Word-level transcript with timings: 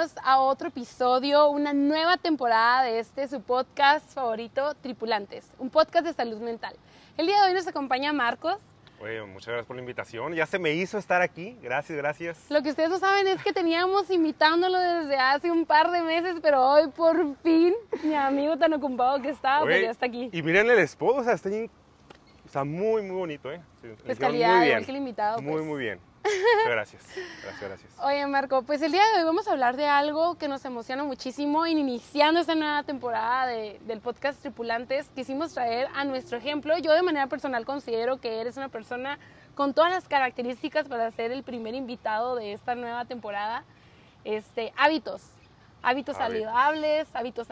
bienvenidos 0.00 0.24
a 0.24 0.40
otro 0.40 0.68
episodio, 0.68 1.50
una 1.50 1.74
nueva 1.74 2.16
temporada 2.16 2.84
de 2.84 3.00
este 3.00 3.28
su 3.28 3.42
podcast 3.42 4.10
favorito, 4.14 4.74
Tripulantes, 4.76 5.52
un 5.58 5.68
podcast 5.68 6.06
de 6.06 6.14
salud 6.14 6.38
mental. 6.38 6.74
El 7.18 7.26
día 7.26 7.42
de 7.42 7.48
hoy 7.48 7.54
nos 7.54 7.66
acompaña 7.66 8.10
Marcos. 8.10 8.56
Oye, 9.02 9.22
muchas 9.26 9.48
gracias 9.48 9.66
por 9.66 9.76
la 9.76 9.80
invitación. 9.82 10.32
Ya 10.32 10.46
se 10.46 10.58
me 10.58 10.72
hizo 10.72 10.96
estar 10.96 11.20
aquí. 11.20 11.58
Gracias, 11.60 11.98
gracias. 11.98 12.46
Lo 12.48 12.62
que 12.62 12.70
ustedes 12.70 12.88
no 12.88 12.98
saben 12.98 13.28
es 13.28 13.42
que 13.42 13.52
teníamos 13.52 14.10
invitándolo 14.10 14.78
desde 14.78 15.16
hace 15.18 15.50
un 15.50 15.66
par 15.66 15.90
de 15.90 16.00
meses, 16.00 16.36
pero 16.40 16.66
hoy 16.66 16.88
por 16.88 17.36
fin 17.42 17.74
mi 18.02 18.14
amigo 18.14 18.56
tan 18.56 18.72
ocupado 18.72 19.20
que 19.20 19.28
está, 19.28 19.60
pues 19.60 19.82
ya 19.82 19.90
está 19.90 20.06
aquí. 20.06 20.30
Y 20.32 20.42
miren 20.42 20.70
el 20.70 20.78
spot, 20.78 21.18
o 21.18 21.24
sea, 21.24 21.34
está, 21.34 21.50
está 22.46 22.64
muy, 22.64 23.02
muy 23.02 23.16
bonito, 23.16 23.52
¿eh? 23.52 23.60
Sí, 23.82 23.88
Pues 24.06 24.18
calidad, 24.18 24.56
muy 24.56 24.66
bien. 24.66 24.84
que 24.84 24.90
el 24.92 24.96
invitado, 24.96 25.42
Muy, 25.42 25.52
pues. 25.52 25.64
muy 25.66 25.78
bien. 25.78 26.09
Gracias. 26.66 27.02
Gracias, 27.42 27.60
gracias. 27.60 27.92
Oye, 28.02 28.26
Marco, 28.26 28.62
pues 28.62 28.82
el 28.82 28.92
día 28.92 29.02
de 29.14 29.18
hoy 29.20 29.24
vamos 29.24 29.48
a 29.48 29.52
hablar 29.52 29.76
de 29.76 29.86
algo 29.86 30.36
que 30.36 30.48
nos 30.48 30.64
emociona 30.64 31.02
muchísimo. 31.04 31.66
Iniciando 31.66 32.40
esta 32.40 32.54
nueva 32.54 32.82
temporada 32.82 33.46
de- 33.46 33.80
del 33.86 34.00
podcast 34.00 34.40
Tripulantes, 34.40 35.08
quisimos 35.14 35.54
traer 35.54 35.88
a 35.94 36.04
nuestro 36.04 36.36
ejemplo. 36.38 36.76
Yo, 36.78 36.92
de 36.92 37.02
manera 37.02 37.26
personal, 37.26 37.64
considero 37.64 38.20
que 38.20 38.40
eres 38.40 38.56
una 38.56 38.68
persona 38.68 39.18
con 39.54 39.72
todas 39.74 39.90
las 39.90 40.08
características 40.08 40.88
para 40.88 41.10
ser 41.12 41.32
el 41.32 41.42
primer 41.42 41.74
invitado 41.74 42.36
de 42.36 42.52
esta 42.52 42.74
nueva 42.74 43.04
temporada. 43.06 43.64
Este, 44.24 44.72
hábitos. 44.76 45.22
Hábitos 45.82 46.16
saludables, 46.18 47.08
hábitos 47.14 47.48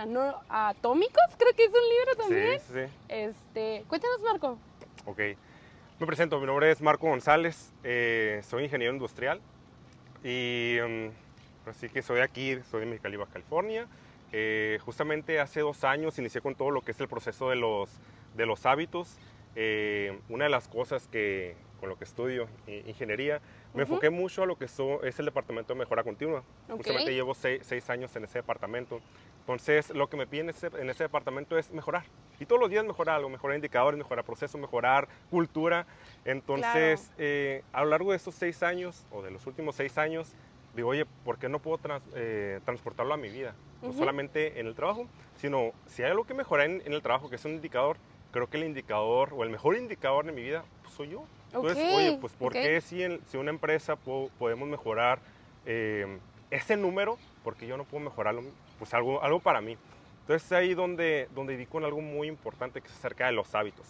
atómicos, 0.50 1.22
creo 1.38 1.52
que 1.56 1.64
es 1.64 1.70
un 1.70 1.88
libro 1.88 2.16
también. 2.18 2.60
Sí, 2.60 2.66
sí, 2.74 2.86
sí. 2.86 2.92
Este, 3.08 3.84
cuéntanos, 3.88 4.20
Marco. 4.20 4.58
Ok. 5.06 5.20
Me 6.00 6.06
presento, 6.06 6.38
mi 6.38 6.46
nombre 6.46 6.70
es 6.70 6.80
Marco 6.80 7.08
González, 7.08 7.72
eh, 7.82 8.40
soy 8.44 8.62
ingeniero 8.62 8.92
industrial 8.92 9.40
y 10.22 10.76
mm, 10.80 11.68
así 11.68 11.88
que 11.88 12.02
soy 12.02 12.20
aquí, 12.20 12.56
soy 12.70 12.80
de 12.80 12.86
Mexicali, 12.86 13.16
Baja 13.16 13.32
California. 13.32 13.88
Justamente 14.84 15.40
hace 15.40 15.58
dos 15.58 15.82
años 15.82 16.16
inicié 16.20 16.40
con 16.40 16.54
todo 16.54 16.70
lo 16.70 16.82
que 16.82 16.92
es 16.92 17.00
el 17.00 17.08
proceso 17.08 17.50
de 17.50 17.56
los, 17.56 17.90
de 18.36 18.46
los 18.46 18.64
hábitos. 18.64 19.18
Eh, 19.56 20.16
una 20.28 20.44
de 20.44 20.50
las 20.50 20.68
cosas 20.68 21.08
que 21.08 21.56
con 21.78 21.88
lo 21.88 21.96
que 21.96 22.04
estudio 22.04 22.48
ingeniería, 22.66 23.40
me 23.72 23.82
Ujú. 23.82 23.92
enfoqué 23.94 24.10
mucho 24.10 24.42
a 24.42 24.46
lo 24.46 24.56
que 24.56 24.68
so- 24.68 25.02
es 25.02 25.18
el 25.18 25.26
departamento 25.26 25.72
de 25.74 25.78
mejora 25.78 26.02
continua. 26.02 26.40
Ok. 26.68 26.76
Justamente 26.78 27.14
llevo 27.14 27.34
seis, 27.34 27.60
seis 27.64 27.88
años 27.90 28.14
en 28.16 28.24
ese 28.24 28.40
departamento. 28.40 29.00
Entonces, 29.40 29.90
lo 29.90 30.08
que 30.08 30.16
me 30.16 30.26
piden 30.26 30.46
en 30.46 30.50
ese, 30.50 30.66
en 30.66 30.90
ese 30.90 31.04
departamento 31.04 31.56
es 31.56 31.70
mejorar. 31.70 32.04
Y 32.40 32.46
todos 32.46 32.60
los 32.60 32.70
días 32.70 32.84
mejorar 32.84 33.16
algo, 33.16 33.28
mejorar 33.28 33.56
indicadores, 33.56 33.96
mejorar 33.96 34.24
procesos, 34.24 34.60
mejorar 34.60 35.08
cultura. 35.30 35.86
Entonces, 36.24 37.10
eh, 37.16 37.62
a 37.72 37.82
lo 37.82 37.90
largo 37.90 38.10
de 38.10 38.16
estos 38.16 38.34
seis 38.34 38.62
años, 38.62 39.06
o 39.10 39.22
de 39.22 39.30
los 39.30 39.46
últimos 39.46 39.74
seis 39.76 39.96
años, 39.98 40.34
digo, 40.74 40.90
oye, 40.90 41.06
¿por 41.24 41.38
qué 41.38 41.48
no 41.48 41.60
puedo 41.60 41.78
trans- 41.78 42.02
eh, 42.14 42.60
transportarlo 42.64 43.14
a 43.14 43.16
mi 43.16 43.28
vida? 43.30 43.54
No 43.80 43.88
Ujú. 43.90 43.98
solamente 43.98 44.58
en 44.60 44.66
el 44.66 44.74
trabajo, 44.74 45.08
sino 45.36 45.72
si 45.86 46.02
hay 46.02 46.10
algo 46.10 46.24
que 46.24 46.34
mejorar 46.34 46.66
en, 46.66 46.82
en 46.84 46.92
el 46.92 47.00
trabajo, 47.02 47.30
que 47.30 47.36
es 47.36 47.44
un 47.44 47.52
indicador, 47.52 47.96
creo 48.32 48.48
que 48.48 48.58
el 48.58 48.64
indicador, 48.64 49.30
o 49.32 49.42
el 49.44 49.50
mejor 49.50 49.76
indicador 49.76 50.26
de 50.26 50.32
mi 50.32 50.42
vida, 50.42 50.64
pues, 50.82 50.94
soy 50.94 51.08
yo. 51.10 51.24
Entonces, 51.52 51.84
Ok, 51.84 51.90
oye, 51.96 52.18
pues 52.20 52.32
¿por 52.34 52.48
ok. 52.52 52.62
qué 52.62 52.80
si, 52.80 53.02
en, 53.02 53.20
si 53.26 53.36
una 53.36 53.50
empresa 53.50 53.96
po- 53.96 54.30
podemos 54.38 54.68
mejorar 54.68 55.18
eh, 55.66 56.18
ese 56.50 56.76
número, 56.76 57.18
porque 57.42 57.66
yo 57.66 57.76
no 57.76 57.84
puedo 57.84 58.04
mejorarlo, 58.04 58.42
pues 58.78 58.92
algo, 58.94 59.22
algo 59.22 59.40
para 59.40 59.60
mí? 59.60 59.76
Entonces 60.20 60.44
es 60.46 60.52
ahí 60.52 60.74
donde, 60.74 61.26
donde 61.34 61.56
di 61.56 61.64
con 61.66 61.84
algo 61.84 62.00
muy 62.02 62.28
importante 62.28 62.80
que 62.82 62.88
es 62.88 62.94
acerca 62.94 63.26
de 63.26 63.32
los 63.32 63.54
hábitos. 63.54 63.86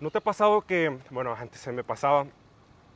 ¿No 0.00 0.10
te 0.10 0.18
ha 0.18 0.20
pasado 0.20 0.62
que, 0.62 0.96
bueno, 1.10 1.34
antes 1.34 1.60
se 1.60 1.72
me 1.72 1.82
pasaba, 1.84 2.26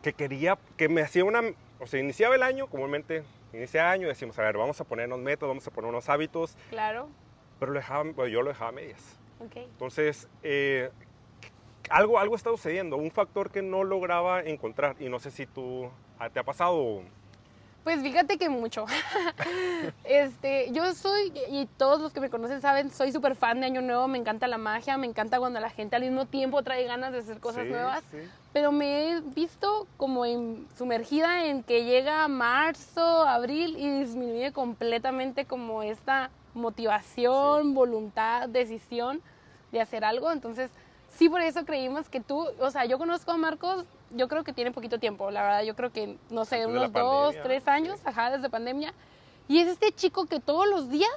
que 0.02 0.12
quería, 0.12 0.58
que 0.76 0.88
me 0.88 1.02
hacía 1.02 1.24
una, 1.24 1.42
o 1.80 1.86
sea, 1.86 1.98
iniciaba 2.00 2.34
el 2.36 2.42
año, 2.44 2.68
comúnmente 2.68 3.24
inicia 3.52 3.90
año, 3.90 4.06
decimos, 4.06 4.38
a 4.38 4.42
ver, 4.42 4.56
vamos 4.56 4.80
a 4.80 4.84
ponernos 4.84 5.18
metas, 5.18 5.48
vamos 5.48 5.66
a 5.66 5.70
poner 5.70 5.88
unos 5.90 6.08
hábitos, 6.08 6.56
Claro. 6.70 7.08
pero 7.58 7.72
lo 7.72 7.78
dejaba, 7.80 8.04
bueno, 8.04 8.26
yo 8.28 8.42
lo 8.42 8.50
dejaba 8.50 8.68
a 8.68 8.72
medias. 8.72 9.18
Ok. 9.40 9.56
Entonces, 9.56 10.28
eh, 10.42 10.90
algo, 11.90 12.18
algo 12.18 12.36
está 12.36 12.50
sucediendo, 12.50 12.96
un 12.96 13.10
factor 13.10 13.50
que 13.50 13.62
no 13.62 13.84
lograba 13.84 14.40
encontrar 14.40 14.96
y 15.00 15.08
no 15.08 15.18
sé 15.18 15.30
si 15.30 15.46
tú 15.46 15.88
ah, 16.18 16.30
te 16.30 16.40
ha 16.40 16.44
pasado. 16.44 17.02
Pues 17.84 18.02
fíjate 18.02 18.36
que 18.36 18.48
mucho. 18.48 18.84
este, 20.04 20.72
yo 20.72 20.92
soy, 20.94 21.32
y 21.50 21.66
todos 21.76 22.00
los 22.00 22.12
que 22.12 22.20
me 22.20 22.30
conocen 22.30 22.60
saben, 22.60 22.90
soy 22.90 23.12
súper 23.12 23.36
fan 23.36 23.60
de 23.60 23.66
Año 23.66 23.80
Nuevo, 23.80 24.08
me 24.08 24.18
encanta 24.18 24.48
la 24.48 24.58
magia, 24.58 24.96
me 24.96 25.06
encanta 25.06 25.38
cuando 25.38 25.60
la 25.60 25.70
gente 25.70 25.94
al 25.94 26.02
mismo 26.02 26.26
tiempo 26.26 26.62
trae 26.62 26.84
ganas 26.84 27.12
de 27.12 27.18
hacer 27.18 27.38
cosas 27.38 27.64
Sí, 27.64 27.70
nuevas, 27.70 28.02
sí. 28.10 28.18
pero 28.52 28.72
me 28.72 29.10
he 29.12 29.20
visto 29.20 29.86
como 29.96 30.26
en- 30.26 30.66
sumergida 30.76 31.46
en 31.46 31.62
que 31.62 31.84
llega 31.84 32.26
marzo, 32.26 33.22
abril 33.22 33.76
y 33.78 34.00
disminuye 34.00 34.50
completamente 34.52 35.44
como 35.44 35.84
esta 35.84 36.30
motivación, 36.54 37.74
voluntad, 37.74 38.48
decisión 38.48 39.20
de 39.70 39.80
hacer 39.80 40.04
algo, 40.04 40.32
entonces 40.32 40.70
sí 41.16 41.28
por 41.28 41.40
eso 41.40 41.64
creímos 41.64 42.08
que 42.08 42.20
tú, 42.20 42.46
o 42.60 42.70
sea, 42.70 42.84
yo 42.84 42.98
conozco 42.98 43.32
a 43.32 43.36
Marcos, 43.36 43.84
yo 44.10 44.28
creo 44.28 44.44
que 44.44 44.52
tiene 44.52 44.70
poquito 44.70 44.98
tiempo, 44.98 45.30
la 45.30 45.42
verdad, 45.42 45.62
yo 45.62 45.74
creo 45.74 45.92
que, 45.92 46.16
no 46.30 46.44
sé, 46.44 46.66
unos 46.66 46.92
dos, 46.92 47.34
tres 47.42 47.64
sí. 47.64 47.70
años, 47.70 48.00
ajá, 48.04 48.30
desde 48.30 48.48
pandemia, 48.50 48.94
y 49.48 49.58
es 49.58 49.68
este 49.68 49.92
chico 49.92 50.26
que 50.26 50.40
todos 50.40 50.66
los 50.68 50.90
días 50.90 51.10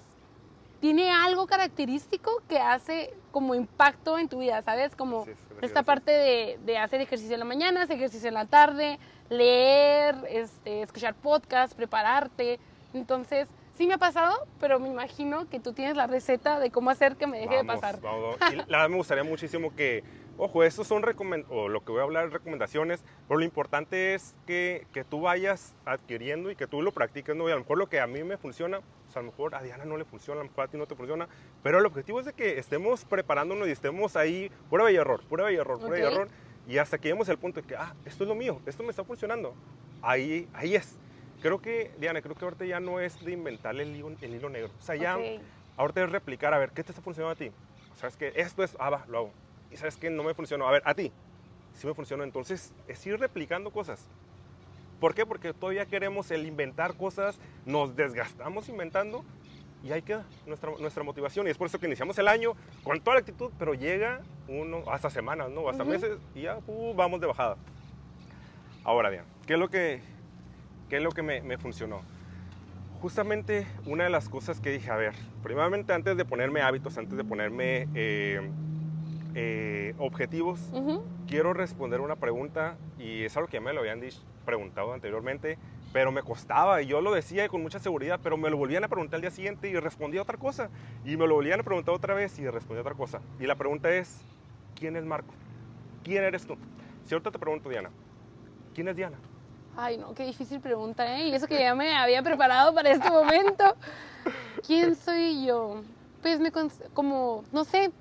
tiene 0.79 1.11
algo 1.11 1.45
característico 1.45 2.41
que 2.47 2.59
hace 2.59 3.13
como 3.31 3.53
impacto 3.53 4.17
en 4.17 4.29
tu 4.29 4.39
vida, 4.39 4.61
¿sabes? 4.61 4.95
Como 4.95 5.25
Sí, 5.25 5.31
sí, 5.33 5.55
esta 5.61 5.83
parte 5.83 6.11
de, 6.11 6.59
de 6.65 6.77
hacer 6.77 7.01
ejercicio 7.01 7.33
en 7.33 7.39
la 7.39 7.45
mañana, 7.45 7.83
hacer 7.83 7.97
ejercicio 7.97 8.29
en 8.29 8.33
la 8.33 8.45
tarde, 8.45 8.97
leer, 9.29 10.15
este, 10.29 10.81
escuchar 10.81 11.15
podcast, 11.15 11.73
prepararte. 11.73 12.59
Entonces, 12.93 13.47
sí 13.79 13.87
me 13.87 13.93
ha 13.93 13.97
pasado, 13.97 14.35
pero 14.59 14.77
me 14.77 14.89
imagino 14.89 15.47
que 15.47 15.61
tú 15.61 15.71
tienes 15.71 15.95
la 15.95 16.05
receta 16.05 16.59
de 16.59 16.69
cómo 16.69 16.89
hacer 16.89 17.15
que 17.15 17.27
me 17.27 17.39
deje 17.39 17.55
de 17.55 17.63
Vamos, 17.63 17.81
pasar. 17.81 18.01
vamos. 18.01 18.37
Y 18.51 18.55
la 18.69 18.77
verdad 18.79 18.89
me 18.89 18.97
gustaría 18.97 19.23
muchísimo 19.23 19.71
que, 19.73 20.03
ojo, 20.35 20.65
estos 20.65 20.85
son 20.85 21.01
recomendaciones, 21.01 21.57
o 21.57 21.69
lo 21.69 21.79
que 21.79 21.93
voy 21.93 22.01
a 22.01 22.03
hablar 22.03 22.25
es 22.27 22.33
recomendaciones, 22.33 23.05
pero 23.25 23.39
lo 23.39 23.45
importante 23.45 24.15
es 24.15 24.35
que, 24.45 24.85
que 24.91 25.05
tú 25.05 25.21
vayas 25.21 25.77
adquiriendo 25.85 26.51
y 26.51 26.57
que 26.57 26.67
tú 26.67 26.81
lo 26.81 26.91
practiques, 26.91 27.33
¿no? 27.37 27.47
Y 27.47 27.53
a 27.53 27.55
lo 27.55 27.61
mejor 27.61 27.77
lo 27.77 27.87
que 27.87 28.01
a 28.01 28.07
mí 28.07 28.21
me 28.25 28.37
funciona, 28.37 28.81
pues 29.05 29.15
a 29.15 29.21
lo 29.21 29.27
mejor 29.27 29.55
a 29.55 29.61
Diana 29.63 29.85
no 29.85 29.95
le 29.95 30.03
funciona, 30.03 30.41
a 30.41 30.43
lo 30.43 30.49
mejor 30.49 30.65
a 30.65 30.67
ti 30.67 30.77
no 30.77 30.85
te 30.85 30.95
funciona, 30.97 31.29
pero 31.61 31.79
el 31.79 31.85
objetivo 31.85 32.19
es 32.19 32.25
de 32.25 32.33
que 32.33 32.59
estemos 32.59 33.05
preparándonos 33.05 33.65
y 33.69 33.71
estemos 33.71 34.17
ahí, 34.17 34.51
prueba 34.67 34.91
y 34.91 34.97
error, 34.97 35.23
prueba 35.25 35.53
y 35.53 35.55
error, 35.55 35.81
prueba 35.81 35.99
y 35.99 36.01
Ok. 36.01 36.11
error, 36.11 36.31
y 36.65 36.77
hasta 36.79 36.97
que 36.97 37.07
lleguemos 37.07 37.29
al 37.29 37.39
punto 37.39 37.61
de 37.61 37.65
que, 37.65 37.75
ah, 37.77 37.95
esto 38.03 38.25
es 38.25 38.27
lo 38.27 38.35
mío, 38.35 38.61
esto 38.65 38.83
me 38.83 38.89
está 38.89 39.05
funcionando, 39.05 39.55
ahí, 40.01 40.49
ahí 40.51 40.75
es. 40.75 40.99
Creo 41.41 41.61
que, 41.61 41.91
Diana, 41.99 42.21
creo 42.21 42.35
que 42.35 42.45
ahorita 42.45 42.65
ya 42.65 42.79
no 42.79 42.99
es 42.99 43.23
de 43.23 43.31
inventar 43.31 43.75
el 43.75 43.95
hilo, 43.95 44.11
el 44.21 44.35
hilo 44.35 44.49
negro. 44.49 44.71
O 44.79 44.81
sea, 44.81 44.95
ya, 44.95 45.17
Ok. 45.17 45.23
Ahorita 45.79 46.03
es 46.03 46.11
replicar, 46.11 46.53
a 46.53 46.57
ver, 46.57 46.71
¿qué 46.71 46.83
te 46.83 46.91
está 46.91 47.01
funcionando 47.01 47.31
a 47.31 47.37
ti? 47.37 47.53
¿Sabes 47.95 48.17
que 48.17 48.33
Esto 48.35 48.65
es, 48.65 48.75
ah, 48.81 48.89
va, 48.89 49.05
lo 49.07 49.17
hago. 49.17 49.31
Y 49.71 49.77
sabes 49.77 49.95
que 49.95 50.09
no 50.09 50.23
me 50.23 50.33
funcionó, 50.33 50.67
a 50.67 50.71
ver, 50.71 50.81
a 50.83 50.93
ti, 50.93 51.09
sí 51.73 51.87
me 51.87 51.93
funcionó. 51.93 52.25
Entonces, 52.25 52.73
es 52.89 53.07
ir 53.07 53.17
replicando 53.17 53.71
cosas. 53.71 54.05
¿Por 54.99 55.15
qué? 55.15 55.25
Porque 55.25 55.53
todavía 55.53 55.85
queremos 55.85 56.31
el 56.31 56.45
inventar 56.45 56.95
cosas, 56.95 57.39
nos 57.65 57.95
desgastamos 57.95 58.67
inventando 58.67 59.23
y 59.81 59.93
ahí 59.93 60.01
queda 60.01 60.25
nuestra, 60.45 60.71
nuestra 60.77 61.03
motivación. 61.03 61.47
Y 61.47 61.51
es 61.51 61.57
por 61.57 61.67
eso 61.67 61.79
que 61.79 61.87
iniciamos 61.87 62.17
el 62.17 62.27
año 62.27 62.55
con 62.83 62.99
toda 62.99 63.15
la 63.15 63.19
actitud, 63.21 63.49
pero 63.57 63.73
llega 63.73 64.19
uno, 64.49 64.83
hasta 64.91 65.09
semanas, 65.09 65.49
¿no? 65.49 65.69
Hasta 65.69 65.85
meses 65.85 66.17
y 66.35 66.41
ya 66.41 66.59
uh, 66.67 66.93
vamos 66.93 67.21
de 67.21 67.27
bajada. 67.27 67.55
Ahora, 68.83 69.09
Diana, 69.09 69.27
¿qué 69.47 69.53
es 69.53 69.59
lo 69.59 69.69
que, 69.69 70.01
qué 70.89 70.97
es 70.97 71.03
lo 71.03 71.13
que 71.13 71.23
me, 71.23 71.41
me 71.43 71.57
funcionó? 71.57 72.05
Justamente 72.89 73.69
una 73.85 74.05
de 74.05 74.09
las 74.09 74.29
cosas 74.29 74.59
que 74.61 74.71
dije, 74.71 74.91
a 74.91 74.97
ver, 74.97 75.15
primeramente 75.41 75.93
antes 75.93 76.17
de 76.17 76.25
ponerme 76.25 76.61
hábitos, 76.61 76.97
antes 76.97 77.17
de 77.17 77.23
ponerme 77.25 77.89
eh, 77.93 78.53
eh, 79.33 79.93
objetivos, 79.97 80.61
Ujú. 80.71 80.99
quiero 81.25 81.53
responder 81.53 82.01
una 82.01 82.17
pregunta 82.17 82.79
y 82.97 83.23
es 83.23 83.37
algo 83.37 83.47
que 83.49 83.57
ya 83.57 83.61
me 83.61 83.73
lo 83.73 83.81
habían 83.81 83.99
dicho, 84.01 84.21
preguntado 84.45 84.93
anteriormente, 84.93 85.59
pero 85.91 86.11
me 86.11 86.23
costaba 86.23 86.81
y 86.81 86.87
yo 86.87 87.01
lo 87.01 87.13
decía 87.13 87.47
con 87.49 87.61
mucha 87.61 87.79
seguridad, 87.79 88.19
pero 88.23 88.37
me 88.37 88.49
lo 88.49 88.57
volvían 88.57 88.83
a 88.83 88.89
preguntar 88.89 89.17
al 89.17 89.21
día 89.21 89.31
siguiente 89.31 89.69
y 89.69 89.75
respondía 89.79 90.21
otra 90.21 90.37
cosa 90.37 90.71
y 91.03 91.17
me 91.17 91.27
lo 91.27 91.35
volvían 91.35 91.61
a 91.61 91.63
preguntar 91.63 91.95
otra 91.95 92.13
vez 92.15 92.37
y 92.39 92.47
respondía 92.49 92.81
otra 92.81 92.95
cosa. 92.95 93.23
Y 93.37 93.47
la 93.47 93.55
pregunta 93.55 93.91
es, 93.95 94.27
¿quién 94.75 94.95
es 94.97 95.05
Marco? 95.05 95.35
¿Quién 96.03 96.23
eres 96.23 96.45
tú? 96.45 96.57
Si 97.03 97.15
ahorita 97.15 97.31
te 97.31 97.39
pregunto, 97.39 97.69
Diana, 97.69 97.93
¿quién 98.73 98.87
es 98.89 98.95
Diana? 98.95 99.21
Ay, 99.75 99.97
no, 99.97 100.13
qué 100.13 100.25
difícil 100.25 100.59
pregunta, 100.59 101.17
¿eh? 101.17 101.27
Y 101.27 101.33
eso 101.33 101.47
que 101.47 101.59
ya 101.59 101.75
me 101.75 101.95
había 101.95 102.21
preparado 102.21 102.73
para 102.73 102.89
este 102.89 103.09
momento. 103.09 103.63
¿Quién 104.65 104.95
soy 104.95 105.45
yo? 105.45 105.81
Pues 106.21 106.39
me, 106.39 106.51
como, 106.93 107.43
no 107.51 107.63
sé, 107.63 107.91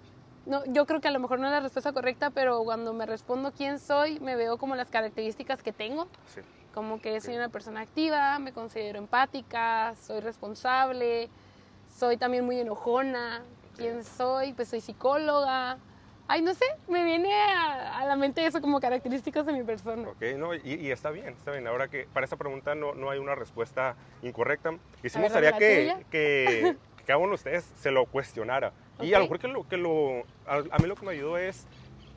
no, 0.44 0.64
yo 0.66 0.86
creo 0.86 1.00
que 1.00 1.08
a 1.08 1.12
lo 1.12 1.20
mejor 1.20 1.38
no 1.38 1.46
es 1.46 1.52
la 1.52 1.60
respuesta 1.60 1.92
correcta, 1.92 2.30
pero 2.30 2.64
cuando 2.64 2.92
me 2.92 3.06
respondo 3.06 3.52
quién 3.52 3.78
soy, 3.78 4.18
me 4.18 4.34
veo 4.34 4.56
como 4.56 4.74
las 4.74 4.90
características 4.90 5.62
que 5.62 5.72
tengo. 5.72 6.08
Sí. 6.34 6.40
Como 6.74 7.00
que 7.00 7.20
soy 7.20 7.36
una 7.36 7.48
persona 7.48 7.80
activa, 7.80 8.38
me 8.38 8.52
considero 8.52 8.98
empática, 8.98 9.94
soy 10.00 10.20
responsable, 10.20 11.28
soy 11.96 12.16
también 12.16 12.44
muy 12.44 12.58
enojona. 12.60 13.42
¿Quién 13.76 14.04
soy? 14.04 14.52
Pues 14.52 14.68
soy 14.68 14.80
psicóloga. 14.80 15.78
Ay, 16.30 16.42
no 16.42 16.52
sé, 16.54 16.66
me 16.88 17.04
viene 17.04 17.32
a, 17.32 18.00
a 18.00 18.04
la 18.04 18.14
mente 18.14 18.44
eso 18.44 18.60
como 18.60 18.80
características 18.80 19.46
de 19.46 19.52
mi 19.54 19.62
persona. 19.62 20.08
Ok, 20.08 20.22
no, 20.36 20.54
y, 20.54 20.60
y 20.62 20.90
está 20.90 21.10
bien, 21.10 21.28
está 21.28 21.52
bien. 21.52 21.66
Ahora 21.66 21.88
que 21.88 22.06
para 22.12 22.26
esa 22.26 22.36
pregunta 22.36 22.74
no, 22.74 22.94
no 22.94 23.08
hay 23.08 23.18
una 23.18 23.34
respuesta 23.34 23.96
incorrecta. 24.22 24.74
Y 25.02 25.08
sí 25.08 25.18
me 25.18 25.24
gustaría 25.24 25.52
que, 25.52 25.96
que, 26.10 26.76
que 26.98 27.04
cada 27.04 27.18
uno 27.18 27.28
de 27.30 27.34
ustedes 27.36 27.64
se 27.80 27.90
lo 27.90 28.04
cuestionara. 28.04 28.72
Y 29.00 29.14
a 29.14 29.18
lo 29.18 29.24
mejor 29.24 29.38
que 29.38 29.48
lo, 29.48 29.66
que 29.66 29.76
lo, 29.78 30.18
a, 30.46 30.56
a 30.70 30.78
mí 30.78 30.86
lo 30.86 30.96
que 30.96 31.06
me 31.06 31.12
ayudó 31.12 31.38
es 31.38 31.66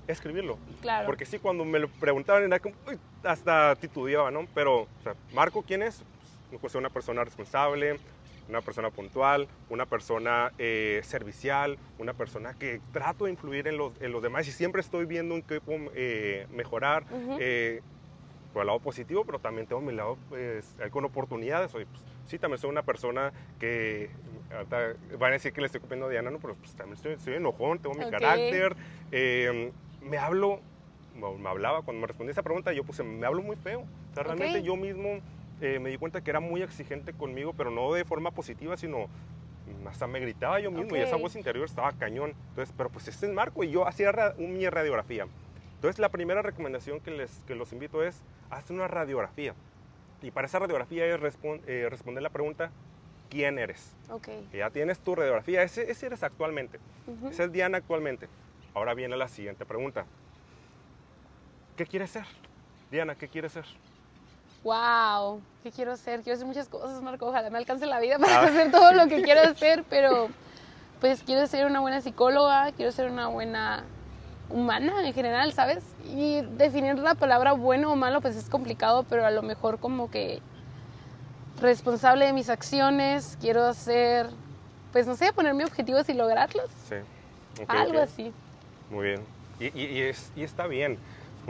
escribirlo. 0.07 0.57
Claro. 0.81 1.05
Porque 1.05 1.25
sí, 1.25 1.39
cuando 1.39 1.63
me 1.63 1.79
lo 1.79 1.87
preguntaban 1.87 2.43
era 2.43 2.59
como, 2.59 2.75
uy, 2.87 2.99
hasta 3.23 3.75
titubeaba, 3.77 4.29
¿no? 4.29 4.45
Pero, 4.53 4.81
o 4.81 4.87
sea, 5.03 5.15
Marco, 5.33 5.61
¿quién 5.63 5.83
es? 5.83 6.03
Me 6.51 6.57
cuestiona 6.57 6.87
una 6.87 6.93
persona 6.93 7.23
responsable, 7.23 7.97
una 8.49 8.61
persona 8.61 8.89
puntual, 8.89 9.47
una 9.69 9.85
persona 9.85 10.51
eh, 10.57 11.01
servicial, 11.03 11.77
una 11.99 12.13
persona 12.13 12.53
que 12.53 12.81
trato 12.91 13.25
de 13.25 13.31
influir 13.31 13.67
en 13.67 13.77
los, 13.77 13.93
en 14.01 14.11
los 14.11 14.21
demás 14.21 14.47
y 14.47 14.51
siempre 14.51 14.81
estoy 14.81 15.05
viendo 15.05 15.35
en 15.35 15.41
qué 15.41 15.61
puedo 15.61 15.91
eh, 15.95 16.47
mejorar. 16.51 17.05
Eh, 17.39 17.81
por 18.53 18.63
el 18.63 18.67
lado 18.67 18.79
positivo, 18.79 19.23
pero 19.23 19.39
también 19.39 19.65
tengo 19.65 19.81
mi 19.81 19.93
lado 19.93 20.17
pues, 20.27 20.75
con 20.91 21.05
oportunidades. 21.05 21.73
Oye, 21.73 21.85
pues, 21.85 22.03
sí, 22.25 22.37
también 22.37 22.59
soy 22.59 22.69
una 22.69 22.83
persona 22.83 23.31
que 23.59 24.09
van 25.17 25.29
a 25.29 25.33
decir 25.33 25.53
que 25.53 25.61
le 25.61 25.67
estoy 25.67 25.81
copiando 25.81 26.07
a 26.07 26.09
Diana, 26.09 26.31
¿no? 26.31 26.39
pero 26.39 26.55
pues, 26.55 26.73
también 26.75 26.95
estoy, 26.95 27.17
soy 27.17 27.35
enojón, 27.35 27.79
tengo 27.79 27.95
mi 27.95 28.09
carácter, 28.09 28.75
eh, 29.11 29.71
me 30.01 30.17
hablo, 30.17 30.59
me, 31.15 31.49
hablaba, 31.49 31.81
cuando 31.83 32.01
me 32.01 32.07
respondí 32.07 32.31
esa 32.31 32.43
pregunta, 32.43 32.73
yo 32.73 32.83
puse, 32.83 33.03
me 33.03 33.25
hablo 33.25 33.41
muy 33.41 33.55
feo. 33.55 33.81
O 33.81 34.13
sea, 34.13 34.23
realmente 34.23 34.61
yo 34.63 34.75
mismo 34.75 35.21
eh, 35.61 35.79
me 35.79 35.89
di 35.89 35.97
cuenta 35.97 36.21
que 36.21 36.29
era 36.31 36.39
muy 36.39 36.61
exigente 36.61 37.13
conmigo, 37.13 37.53
pero 37.53 37.71
no 37.71 37.93
de 37.93 38.03
forma 38.03 38.31
positiva, 38.31 38.75
sino 38.77 39.07
hasta 39.87 40.07
me 40.07 40.19
gritaba 40.19 40.59
yo 40.59 40.71
mismo 40.71 40.95
y 40.95 40.99
esa 41.05 41.15
voz 41.21 41.35
interior 41.35 41.65
estaba 41.65 41.91
cañón. 41.93 42.33
Entonces, 42.49 42.73
pero 42.75 42.89
pues 42.89 43.07
este 43.07 43.27
es 43.27 43.31
Marco 43.33 43.63
y 43.63 43.71
yo 43.71 43.87
hacía 43.87 44.11
ra- 44.11 44.33
mi 44.37 44.67
radiografía. 44.67 45.27
Entonces, 45.75 45.99
la 45.99 46.09
primera 46.09 46.41
recomendación 46.41 46.99
que, 46.99 47.11
les, 47.11 47.31
que 47.47 47.55
los 47.55 47.71
invito 47.73 48.03
es, 48.03 48.21
hacer 48.49 48.75
una 48.75 48.87
radiografía. 48.87 49.53
Y 50.21 50.29
para 50.31 50.45
esa 50.47 50.59
radiografía 50.59 51.05
es 51.05 51.19
respon- 51.19 51.61
eh, 51.67 51.87
responder 51.89 52.21
la 52.21 52.29
pregunta, 52.29 52.71
¿quién 53.29 53.57
eres? 53.57 53.95
Ok. 54.09 54.27
Que 54.51 54.57
ya 54.59 54.69
tienes 54.69 54.99
tu 54.99 55.15
radiografía, 55.15 55.63
ese, 55.63 55.89
ese 55.89 56.07
eres 56.07 56.21
actualmente. 56.23 56.79
Ujú. 57.07 57.29
Esa 57.29 57.45
es 57.45 57.51
Diana 57.51 57.77
actualmente. 57.79 58.27
Ahora 58.73 58.93
viene 58.93 59.15
la 59.17 59.27
siguiente 59.27 59.65
pregunta. 59.65 60.05
¿Qué 61.77 61.85
quieres 61.85 62.11
ser? 62.11 62.25
Diana, 62.91 63.15
¿qué 63.15 63.27
quieres 63.27 63.53
ser? 63.53 63.65
Wow, 64.63 65.41
¿qué 65.63 65.71
quiero 65.71 65.91
hacer? 65.93 66.21
Quiero 66.21 66.35
hacer 66.35 66.47
muchas 66.47 66.67
cosas, 66.67 67.01
Marco. 67.01 67.25
Ojalá 67.27 67.49
me 67.49 67.57
alcance 67.57 67.85
la 67.85 67.99
vida 67.99 68.19
para 68.19 68.41
Ah. 68.41 68.45
hacer 68.45 68.71
todo 68.71 68.93
lo 68.93 69.07
que 69.07 69.21
quiero 69.23 69.41
hacer, 69.41 69.83
pero 69.89 70.29
pues 70.99 71.23
quiero 71.23 71.47
ser 71.47 71.65
una 71.65 71.79
buena 71.79 72.01
psicóloga, 72.01 72.71
quiero 72.73 72.91
ser 72.91 73.09
una 73.09 73.27
buena 73.27 73.83
humana 74.49 75.05
en 75.07 75.13
general, 75.13 75.51
¿sabes? 75.53 75.83
Y 76.05 76.41
definir 76.41 76.99
la 76.99 77.15
palabra 77.15 77.53
bueno 77.53 77.91
o 77.91 77.95
malo 77.95 78.21
pues 78.21 78.35
es 78.35 78.49
complicado, 78.49 79.03
pero 79.09 79.25
a 79.25 79.31
lo 79.31 79.41
mejor 79.41 79.79
como 79.79 80.11
que 80.11 80.41
responsable 81.59 82.25
de 82.25 82.33
mis 82.33 82.49
acciones, 82.49 83.37
quiero 83.41 83.73
ser, 83.73 84.29
pues 84.91 85.07
no 85.07 85.15
sé, 85.15 85.31
ponerme 85.33 85.63
objetivos 85.63 86.07
y 86.09 86.13
lograrlos, 86.13 86.69
Sí. 86.89 86.95
Ok, 87.63 87.69
algo 87.69 87.99
así. 87.99 88.31
Muy 88.89 89.07
bien. 89.07 89.21
Y, 89.59 89.65
y- 89.79 89.85
y 89.87 90.01
es, 90.01 90.31
y 90.35 90.43
está 90.43 90.67
bien. 90.67 90.97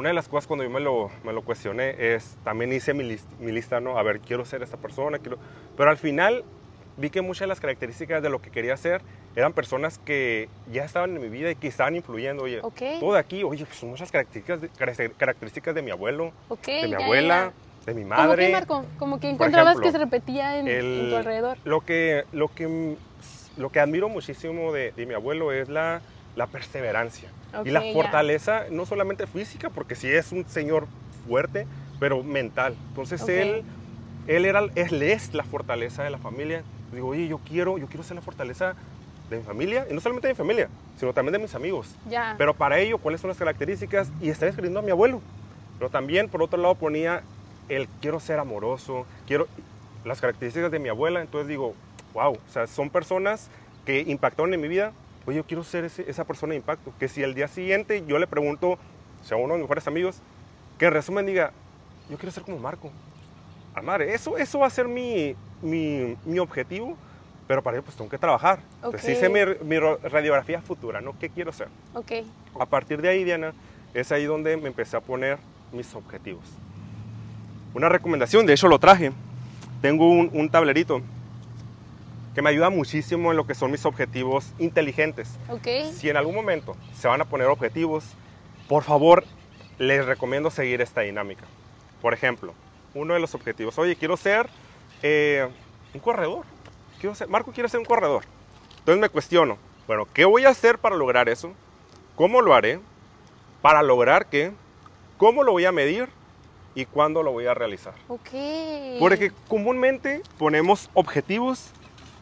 Una 0.01 0.09
de 0.09 0.15
las 0.15 0.27
cosas 0.27 0.47
cuando 0.47 0.63
yo 0.63 0.71
me 0.71 0.79
lo, 0.79 1.11
me 1.23 1.31
lo 1.31 1.43
cuestioné 1.43 1.93
es, 2.15 2.35
también 2.43 2.73
hice 2.73 2.91
mi, 2.95 3.03
lis- 3.03 3.27
mi 3.37 3.51
lista, 3.51 3.79
¿no? 3.79 3.99
A 3.99 4.01
ver, 4.01 4.19
quiero 4.19 4.43
ser 4.45 4.63
esta 4.63 4.77
persona, 4.77 5.19
quiero... 5.19 5.37
Pero 5.77 5.91
al 5.91 5.97
final 5.97 6.43
vi 6.97 7.11
que 7.11 7.21
muchas 7.21 7.41
de 7.41 7.47
las 7.49 7.59
características 7.59 8.23
de 8.23 8.31
lo 8.31 8.39
que 8.39 8.49
quería 8.49 8.75
ser 8.77 9.03
eran 9.35 9.53
personas 9.53 9.99
que 9.99 10.49
ya 10.65 10.85
estaban 10.85 11.15
en 11.15 11.21
mi 11.21 11.29
vida 11.29 11.51
y 11.51 11.55
que 11.55 11.67
estaban 11.67 11.95
influyendo. 11.95 12.41
Oye, 12.41 12.61
Ok. 12.63 12.81
todo 12.99 13.13
de 13.13 13.19
aquí, 13.19 13.43
oye, 13.43 13.63
pues 13.63 13.77
son 13.77 13.89
muchas 13.89 14.09
características 14.11 14.61
de, 14.61 14.69
caracter- 14.71 15.15
características 15.17 15.75
de 15.75 15.83
mi 15.83 15.91
abuelo, 15.91 16.33
Ok, 16.47 16.65
de 16.65 16.81
mi 16.85 16.89
ya, 16.93 16.97
abuela, 16.97 17.53
ya. 17.85 17.85
de 17.85 17.93
mi 17.93 18.01
¿Cómo 18.01 18.09
madre. 18.09 18.45
que, 18.47 18.51
Marco? 18.53 18.85
Como 18.97 19.19
que 19.19 19.29
encontrabas 19.29 19.73
ejemplo, 19.77 19.85
que 19.87 19.91
se 19.91 20.03
repetía 20.03 20.57
en, 20.57 20.67
en 20.67 20.73
el- 20.79 21.09
tu 21.11 21.15
alrededor. 21.15 21.59
Lo 21.63 21.81
que, 21.81 22.25
lo 22.31 22.47
que, 22.47 22.97
lo 23.55 23.69
que 23.69 23.79
admiro 23.79 24.09
muchísimo 24.09 24.73
de, 24.73 24.93
de 24.93 25.05
mi 25.05 25.13
abuelo 25.13 25.51
es 25.51 25.69
la, 25.69 26.01
la 26.33 26.47
perseverancia 26.47 27.31
y 27.65 27.69
la 27.69 27.81
fortaleza, 27.93 28.65
no 28.69 28.85
solamente 28.85 29.27
física, 29.27 29.69
porque 29.69 29.95
sí 29.95 30.07
es 30.07 30.31
un 30.31 30.45
señor 30.47 30.87
fuerte, 31.27 31.67
pero 31.99 32.23
mental. 32.23 32.75
Entonces 32.89 33.21
Ok. 33.21 33.29
él, 33.29 33.63
él, 34.27 34.45
era, 34.45 34.61
él 34.75 35.03
es 35.03 35.33
la 35.33 35.43
fortaleza 35.43 36.03
de 36.03 36.09
la 36.09 36.17
familia. 36.17 36.63
Digo, 36.91 37.09
oye, 37.09 37.27
yo 37.27 37.39
quiero, 37.39 37.77
yo 37.77 37.87
quiero 37.87 38.03
ser 38.03 38.15
la 38.15 38.21
fortaleza 38.21 38.75
de 39.29 39.37
mi 39.37 39.43
familia, 39.43 39.85
y 39.89 39.93
no 39.93 40.01
solamente 40.01 40.27
de 40.27 40.33
mi 40.33 40.37
familia, 40.37 40.67
sino 40.97 41.13
también 41.13 41.33
de 41.33 41.39
mis 41.39 41.55
amigos. 41.55 41.95
Ya. 42.09 42.35
Pero 42.37 42.53
para 42.53 42.79
ello, 42.79 42.97
¿cuáles 42.97 43.21
son 43.21 43.29
las 43.29 43.37
características? 43.37 44.11
Y 44.19 44.29
estaba 44.29 44.49
escribiendo 44.49 44.79
a 44.79 44.83
mi 44.83 44.91
abuelo. 44.91 45.21
Pero 45.77 45.89
también, 45.89 46.27
por 46.27 46.43
otro 46.43 46.61
lado, 46.61 46.75
ponía 46.75 47.23
el 47.69 47.87
quiero 48.01 48.19
ser 48.19 48.39
amoroso, 48.39 49.05
quiero 49.25 49.47
las 50.03 50.19
características 50.19 50.69
de 50.71 50.79
mi 50.79 50.89
abuela. 50.89 51.21
Entonces 51.21 51.47
digo, 51.47 51.73
wow, 52.13 52.33
o 52.33 52.51
sea, 52.51 52.67
son 52.67 52.89
personas 52.89 53.49
que 53.85 54.01
impactaron 54.01 54.53
en 54.53 54.61
mi 54.61 54.67
vida. 54.67 54.91
Oye, 55.25 55.37
yo 55.37 55.43
quiero 55.45 55.63
ser 55.63 55.85
ese- 55.85 56.09
esa 56.09 56.23
persona 56.25 56.51
de 56.51 56.57
impacto. 56.57 56.93
Que 56.99 57.07
si 57.07 57.21
el 57.23 57.33
día 57.35 57.47
siguiente 57.47 58.03
yo 58.07 58.17
le 58.19 58.27
pregunto, 58.27 58.77
sea, 59.23 59.37
uno 59.37 59.53
de 59.53 59.59
mis 59.59 59.63
mejores 59.63 59.87
amigos, 59.87 60.19
que 60.77 60.85
en 60.85 60.93
resumen 60.93 61.25
diga, 61.25 61.51
yo 62.09 62.17
quiero 62.17 62.31
ser 62.31 62.43
como 62.43 62.57
Marco. 62.57 62.91
A 63.75 63.81
madre, 63.81 64.13
eso, 64.13 64.37
eso 64.37 64.59
va 64.59 64.67
a 64.67 64.69
ser 64.71 64.87
mi, 64.87 65.35
mi, 65.61 66.17
mi 66.25 66.39
objetivo, 66.39 66.97
pero 67.47 67.61
para 67.61 67.77
ello 67.77 67.83
pues 67.85 67.95
tengo 67.95 68.09
que 68.09 68.17
trabajar. 68.17 68.59
Entonces 68.83 69.03
Ok. 69.03 69.09
hice 69.11 69.29
mi, 69.29 69.39
mi 69.65 69.79
radiografía 69.79 70.61
futura, 70.61 70.99
¿no? 71.01 71.17
¿Qué 71.19 71.29
quiero 71.29 71.51
ser? 71.53 71.67
Ok. 71.93 72.11
A 72.59 72.65
partir 72.65 73.01
de 73.01 73.09
ahí, 73.09 73.23
Diana, 73.23 73.53
es 73.93 74.11
ahí 74.11 74.25
donde 74.25 74.57
me 74.57 74.67
empecé 74.67 74.97
a 74.97 75.01
poner 75.01 75.37
mis 75.71 75.93
objetivos. 75.95 76.43
Una 77.73 77.87
recomendación, 77.87 78.45
de 78.45 78.53
hecho 78.53 78.67
lo 78.67 78.79
traje. 78.79 79.11
Tengo 79.81 80.09
un, 80.09 80.29
un 80.33 80.49
tablerito 80.49 81.01
que 82.33 82.41
me 82.41 82.49
ayuda 82.49 82.69
muchísimo 82.69 83.31
en 83.31 83.37
lo 83.37 83.45
que 83.45 83.55
son 83.55 83.71
mis 83.71 83.85
objetivos 83.85 84.53
inteligentes. 84.59 85.37
Ok. 85.49 85.67
Si 85.93 86.09
en 86.09 86.17
algún 86.17 86.35
momento 86.35 86.75
se 86.93 87.07
van 87.07 87.21
a 87.21 87.25
poner 87.25 87.47
objetivos, 87.47 88.05
por 88.67 88.83
favor, 88.83 89.25
les 89.77 90.05
recomiendo 90.05 90.49
seguir 90.49 90.81
esta 90.81 91.01
dinámica. 91.01 91.43
Por 92.01 92.13
ejemplo, 92.13 92.53
uno 92.93 93.13
de 93.13 93.19
los 93.19 93.35
objetivos, 93.35 93.77
oye, 93.77 93.95
quiero 93.95 94.17
ser 94.17 94.47
eh, 95.03 95.47
un 95.93 95.99
corredor. 95.99 96.45
Quiero 96.99 97.15
ser, 97.15 97.27
Marco 97.27 97.51
quiere 97.51 97.69
ser 97.69 97.79
un 97.79 97.85
corredor. 97.85 98.23
Entonces 98.79 99.01
me 99.01 99.09
cuestiono, 99.09 99.57
bueno, 99.87 100.07
¿qué 100.13 100.25
voy 100.25 100.45
a 100.45 100.49
hacer 100.49 100.79
para 100.79 100.95
lograr 100.95 101.29
eso? 101.29 101.53
¿Cómo 102.15 102.41
lo 102.41 102.53
haré? 102.53 102.79
¿Para 103.61 103.83
lograr 103.83 104.27
qué? 104.27 104.51
¿Cómo 105.17 105.43
lo 105.43 105.51
voy 105.51 105.65
a 105.65 105.71
medir? 105.71 106.09
¿Y 106.73 106.85
cuándo 106.85 107.21
lo 107.21 107.31
voy 107.31 107.47
a 107.47 107.53
realizar? 107.53 107.93
Ok. 108.07 108.29
Porque 108.99 109.31
comúnmente 109.47 110.21
ponemos 110.37 110.89
objetivos, 110.93 111.71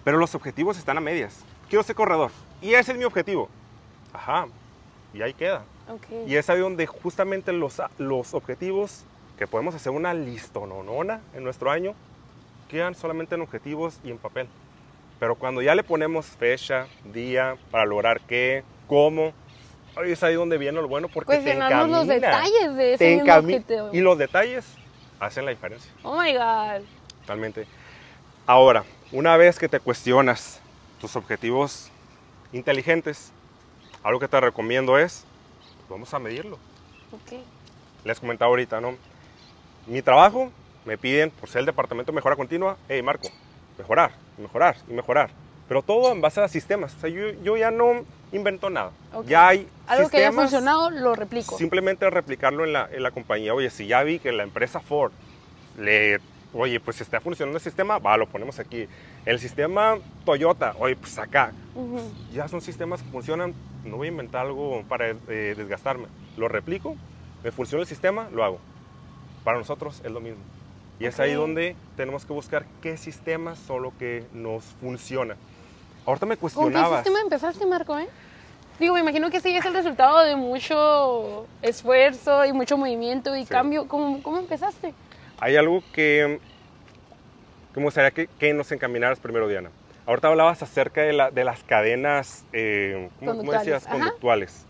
pero 0.03 0.17
los 0.17 0.35
objetivos 0.35 0.77
están 0.77 0.97
a 0.97 1.01
medias. 1.01 1.43
Quiero 1.69 1.83
ser 1.83 1.95
corredor. 1.95 2.31
Y 2.61 2.73
ese 2.73 2.91
es 2.93 2.97
mi 2.97 3.03
objetivo. 3.03 3.49
Ajá. 4.13 4.47
Y 5.13 5.21
ahí 5.21 5.33
queda. 5.33 5.63
Ok. 5.87 6.27
Y 6.27 6.35
es 6.35 6.49
ahí 6.49 6.59
donde 6.59 6.85
justamente 6.87 7.51
los, 7.51 7.81
los 7.97 8.33
objetivos, 8.33 9.03
que 9.37 9.47
podemos 9.47 9.73
hacer 9.75 9.91
una 9.91 10.13
listononona 10.13 11.21
en 11.33 11.43
nuestro 11.43 11.71
año, 11.71 11.93
quedan 12.69 12.95
solamente 12.95 13.35
en 13.35 13.41
objetivos 13.41 13.99
y 14.03 14.11
en 14.11 14.17
papel. 14.17 14.47
Pero 15.19 15.35
cuando 15.35 15.61
ya 15.61 15.75
le 15.75 15.83
ponemos 15.83 16.25
fecha, 16.27 16.87
día, 17.13 17.57
para 17.71 17.85
lograr 17.85 18.21
qué, 18.21 18.63
cómo, 18.87 19.33
ahí 19.95 20.11
es 20.11 20.23
ahí 20.23 20.35
donde 20.35 20.57
viene 20.57 20.81
lo 20.81 20.87
bueno 20.87 21.07
porque 21.09 21.33
te 21.33 21.41
Cuestionarnos 21.41 21.89
los 21.89 22.15
encamina. 22.15 22.27
detalles 22.27 22.75
de 22.75 22.93
ese 22.93 23.15
mismo 23.15 23.33
objetivo. 23.35 23.89
Y 23.91 23.99
los 24.01 24.17
detalles 24.17 24.65
hacen 25.19 25.45
la 25.45 25.51
diferencia. 25.51 25.91
Oh 26.03 26.21
my 26.21 26.33
God. 26.33 26.85
Totalmente. 27.21 27.67
Ahora, 28.45 28.83
una 29.11 29.37
vez 29.37 29.57
que 29.57 29.69
te 29.69 29.79
cuestionas 29.79 30.59
tus 31.01 31.15
objetivos 31.15 31.89
inteligentes, 32.53 33.31
algo 34.03 34.19
que 34.19 34.27
te 34.27 34.39
recomiendo 34.39 34.97
es, 34.97 35.25
vamos 35.89 36.13
a 36.13 36.19
medirlo. 36.19 36.57
Ok. 37.11 37.39
Les 38.03 38.19
comentaba 38.19 38.49
ahorita, 38.49 38.79
¿no? 38.79 38.95
Mi 39.87 40.01
trabajo, 40.01 40.51
me 40.85 40.97
piden, 40.97 41.31
por 41.31 41.49
ser 41.49 41.61
el 41.61 41.65
departamento 41.65 42.11
de 42.11 42.15
mejora 42.15 42.35
continua, 42.35 42.77
hey 42.87 43.01
Marco, 43.01 43.29
mejorar, 43.77 44.11
mejorar 44.37 44.77
y 44.87 44.93
mejorar. 44.93 45.31
Pero 45.67 45.81
todo 45.83 46.11
en 46.11 46.21
base 46.21 46.41
a 46.41 46.47
sistemas. 46.47 46.95
O 46.95 46.99
sea, 46.99 47.09
yo, 47.09 47.29
yo 47.43 47.55
ya 47.57 47.69
no 47.69 48.03
invento 48.31 48.69
nada. 48.69 48.91
Ya 49.25 49.47
hay 49.47 49.67
Algo 49.87 50.09
que 50.09 50.17
haya 50.17 50.31
funcionado, 50.31 50.89
lo 50.89 51.13
replico. 51.15 51.57
Simplemente 51.57 52.09
replicarlo 52.09 52.65
en 52.65 52.73
la, 52.73 52.89
en 52.91 53.03
la 53.03 53.11
compañía. 53.11 53.53
Oye, 53.53 53.69
si 53.69 53.85
ya 53.85 54.01
vi 54.01 54.19
que 54.19 54.31
la 54.31 54.43
empresa 54.43 54.79
Ford 54.79 55.11
le, 55.77 56.19
oye, 56.53 56.79
pues 56.79 57.01
está 57.01 57.19
funcionando 57.19 57.57
el 57.57 57.63
sistema, 57.63 57.99
va, 57.99 58.17
lo 58.17 58.27
ponemos 58.27 58.59
aquí. 58.59 58.87
El 59.25 59.39
sistema 59.39 59.97
Toyota, 60.25 60.75
oye, 60.79 60.95
pues 60.95 61.17
acá. 61.19 61.51
Ujú. 61.75 61.99
Ya 62.33 62.47
son 62.47 62.61
sistemas 62.61 63.01
que 63.01 63.09
funcionan, 63.09 63.53
no 63.85 63.97
voy 63.97 64.07
a 64.07 64.11
inventar 64.11 64.45
algo 64.45 64.83
para 64.87 65.09
eh, 65.09 65.53
desgastarme. 65.57 66.07
Lo 66.37 66.47
replico, 66.47 66.95
me 67.43 67.51
funciona 67.51 67.81
el 67.81 67.87
sistema, 67.87 68.27
lo 68.31 68.43
hago. 68.43 68.59
Para 69.43 69.57
nosotros 69.57 70.01
es 70.03 70.11
lo 70.11 70.19
mismo. 70.19 70.41
Y 70.99 71.05
es 71.05 71.17
ahí 71.19 71.33
donde 71.33 71.75
tenemos 71.95 72.25
que 72.25 72.33
buscar 72.33 72.65
qué 72.81 72.97
sistemas 72.97 73.57
son 73.59 73.83
lo 73.83 73.93
que 73.97 74.25
nos 74.33 74.63
funciona. 74.81 75.37
Ahorita 76.05 76.25
me 76.25 76.35
¿Con 76.35 76.49
qué 76.49 76.55
cuestionabas. 76.55 77.03
sistema 77.03 77.21
empezaste, 77.21 77.65
Marco, 77.65 77.97
eh? 77.97 78.07
Digo, 78.79 78.93
me 78.95 78.99
imagino 79.01 79.29
que 79.29 79.39
sí 79.39 79.55
es 79.55 79.63
el 79.65 79.73
resultado 79.73 80.19
de 80.19 80.35
mucho 80.35 81.45
esfuerzo 81.61 82.45
y 82.45 82.53
mucho 82.53 82.77
movimiento 82.77 83.35
y 83.35 83.43
Sí. 83.43 83.49
cambio. 83.49 83.87
¿Cómo, 83.87 84.21
¿Cómo 84.23 84.39
empezaste? 84.39 84.93
Hay 85.41 85.55
algo 85.55 85.83
que, 85.93 86.39
que 87.73 87.79
me 87.79 87.85
gustaría 87.85 88.11
que, 88.11 88.27
que 88.27 88.53
nos 88.53 88.71
encaminaras 88.71 89.19
primero, 89.19 89.47
Diana. 89.47 89.69
Ahorita 90.05 90.27
hablabas 90.27 90.61
acerca 90.63 91.01
de, 91.01 91.13
la- 91.13 91.31
de 91.31 91.43
las 91.43 91.63
cadenas, 91.63 92.43
eh, 92.51 93.09
¿cómo, 93.19 93.51
decías? 93.51 93.85
ajá. 93.85 93.93
Conductuales. 93.93 94.65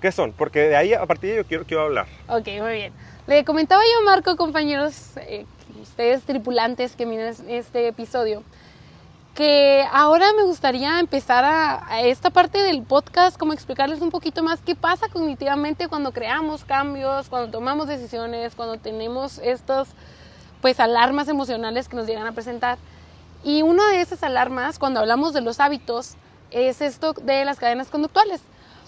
¿Qué 0.00 0.12
son? 0.12 0.32
Porque 0.32 0.60
de 0.68 0.76
ahí, 0.76 0.94
a 0.94 1.06
partir 1.06 1.30
de 1.30 1.36
ello, 1.38 1.46
quiero, 1.48 1.64
quiero 1.64 1.84
hablar. 1.84 2.06
Ok, 2.28 2.48
muy 2.60 2.72
bien. 2.74 2.92
Le 3.26 3.44
comentaba 3.44 3.82
yo 3.82 4.00
a 4.00 4.04
Marco, 4.04 4.36
compañeros, 4.36 5.16
eh, 5.16 5.46
ustedes 5.80 6.22
tripulantes 6.24 6.96
que 6.96 7.06
miran 7.06 7.34
este 7.48 7.86
episodio, 7.88 8.42
que 9.34 9.86
ahora 9.92 10.26
me 10.36 10.42
gustaría 10.44 11.00
empezar 11.00 11.44
a, 11.44 11.90
a 11.90 12.02
esta 12.02 12.30
parte 12.30 12.62
del 12.62 12.82
podcast, 12.82 13.38
como 13.38 13.52
explicarles 13.52 14.00
un 14.02 14.10
poquito 14.10 14.42
más 14.42 14.60
qué 14.60 14.74
pasa 14.74 15.08
cognitivamente 15.08 15.88
cuando 15.88 16.12
creamos 16.12 16.64
cambios, 16.64 17.28
cuando 17.28 17.50
tomamos 17.50 17.86
decisiones, 17.88 18.54
cuando 18.54 18.76
tenemos 18.76 19.38
estos, 19.38 19.88
pues, 20.60 20.80
alarmas 20.80 21.28
emocionales 21.28 21.88
que 21.88 21.96
nos 21.96 22.06
llegan 22.06 22.26
a 22.26 22.32
presentar. 22.32 22.76
Y 23.42 23.62
una 23.62 23.88
de 23.88 24.02
esas 24.02 24.22
alarmas, 24.22 24.78
cuando 24.78 25.00
hablamos 25.00 25.32
de 25.32 25.40
los 25.40 25.60
hábitos, 25.60 26.14
es 26.50 26.82
esto 26.82 27.14
de 27.14 27.44
las 27.44 27.58
cadenas 27.58 27.88
conductuales 27.88 28.40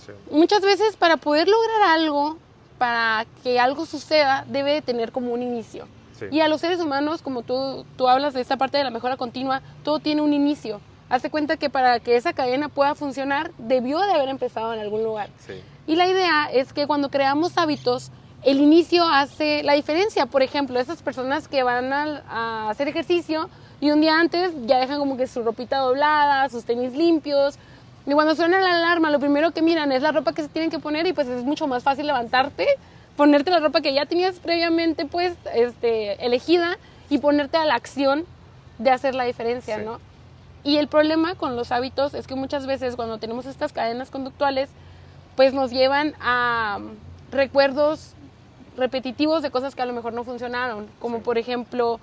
Sí. 0.05 0.13
muchas 0.31 0.61
veces 0.61 0.97
para 0.97 1.17
poder 1.17 1.49
lograr 1.49 1.83
algo, 1.95 2.37
para 2.77 3.25
que 3.43 3.59
algo 3.59 3.87
suceda, 3.87 4.45
debe 4.47 4.73
de 4.75 4.83
tener 4.83 5.13
como 5.13 5.33
un 5.33 5.43
inicio. 5.43 5.89
Sí. 6.19 6.27
Y 6.31 6.41
a 6.41 6.49
los 6.49 6.61
seres 6.61 6.81
humanos, 6.81 7.23
como 7.23 7.43
tú, 7.43 7.85
tú 7.97 8.09
hablas 8.09 8.35
de 8.35 8.41
esta 8.41 8.57
parte 8.57 8.79
de 8.79 8.85
la 8.85 8.91
mejora 8.91 9.17
continua, 9.17 9.63
todo 9.83 9.99
tiene 9.99 10.23
un 10.23 10.33
inicio. 10.33 10.81
Hazte 11.09 11.31
cuenta 11.31 11.57
que 11.57 11.71
para 11.71 12.01
que 12.01 12.17
esa 12.17 12.33
cadena 12.33 12.69
pueda 12.69 12.95
funcionar, 12.95 13.53
debió 13.59 14.01
de 14.01 14.13
haber 14.13 14.29
empezado 14.29 14.73
en 14.73 14.81
algún 14.81 15.05
lugar. 15.05 15.29
Sí. 15.39 15.55
Y 15.87 15.97
la 15.97 16.07
idea 16.07 16.49
es 16.53 16.73
que 16.73 16.87
cuando 16.87 17.11
creamos 17.11 17.59
hábitos, 17.59 18.11
el 18.43 18.61
inicio 18.61 19.07
hace 19.07 19.63
la 19.63 19.75
diferencia. 19.75 20.27
Por 20.27 20.43
ejemplo, 20.43 20.79
esas 20.79 21.03
personas 21.03 21.49
que 21.49 21.63
van 21.63 21.93
a, 21.93 22.23
a 22.29 22.71
hacer 22.71 22.89
ejercicio 22.89 23.49
y 23.81 23.91
un 23.91 24.01
día 24.01 24.19
antes 24.19 24.53
ya 24.67 24.79
dejan 24.79 24.99
como 24.99 25.17
que 25.17 25.27
su 25.27 25.43
ropita 25.43 25.79
doblada, 25.79 26.49
sus 26.49 26.65
tenis 26.65 26.95
limpios. 26.95 27.59
Y 28.07 28.13
cuando 28.13 28.35
suena 28.35 28.61
la 28.61 28.77
alarma, 28.77 29.11
lo 29.11 29.19
primero 29.19 29.51
que 29.53 29.63
miran 29.63 29.93
es 29.93 30.03
la 30.03 30.13
ropa 30.13 30.33
que 30.33 30.43
se 30.43 30.49
tienen 30.49 30.71
que 30.71 30.79
poner 30.79 31.07
y 31.07 31.13
pues 31.13 31.27
es 31.27 31.43
mucho 31.43 31.67
más 31.67 31.83
fácil 31.83 32.07
levantarte, 32.07 32.67
ponerte 33.17 33.51
la 33.51 33.61
ropa 33.61 33.81
que 33.81 33.95
ya 33.95 34.07
tenías 34.07 34.39
previamente 34.41 35.07
pues 35.07 35.35
este, 35.55 36.25
elegida 36.25 36.79
y 37.11 37.19
ponerte 37.19 37.57
a 37.57 37.65
la 37.65 37.75
acción 37.75 38.25
de 38.79 38.91
hacer 38.91 39.15
la 39.15 39.25
diferencia, 39.25 39.79
Sí. 39.79 39.85
¿no? 39.85 40.01
Y 40.65 40.79
el 40.79 40.89
problema 40.89 41.35
con 41.35 41.57
los 41.57 41.71
hábitos 41.73 42.15
es 42.15 42.27
que 42.27 42.35
muchas 42.35 42.67
veces 42.67 42.97
cuando 42.97 43.19
tenemos 43.19 43.45
estas 43.47 43.73
cadenas 43.73 44.11
conductuales, 44.11 44.71
pues 45.37 45.53
nos 45.53 45.71
llevan 45.71 46.15
a 46.21 46.79
mm, 46.81 47.33
recuerdos 47.35 48.15
repetitivos 48.77 49.43
de 49.43 49.51
cosas 49.51 49.75
que 49.75 49.83
a 49.83 49.87
lo 49.87 49.93
mejor 49.93 50.15
no 50.15 50.25
funcionaron. 50.25 50.89
Como 51.01 51.19
Sí. 51.19 51.23
por 51.23 51.39
ejemplo, 51.39 52.01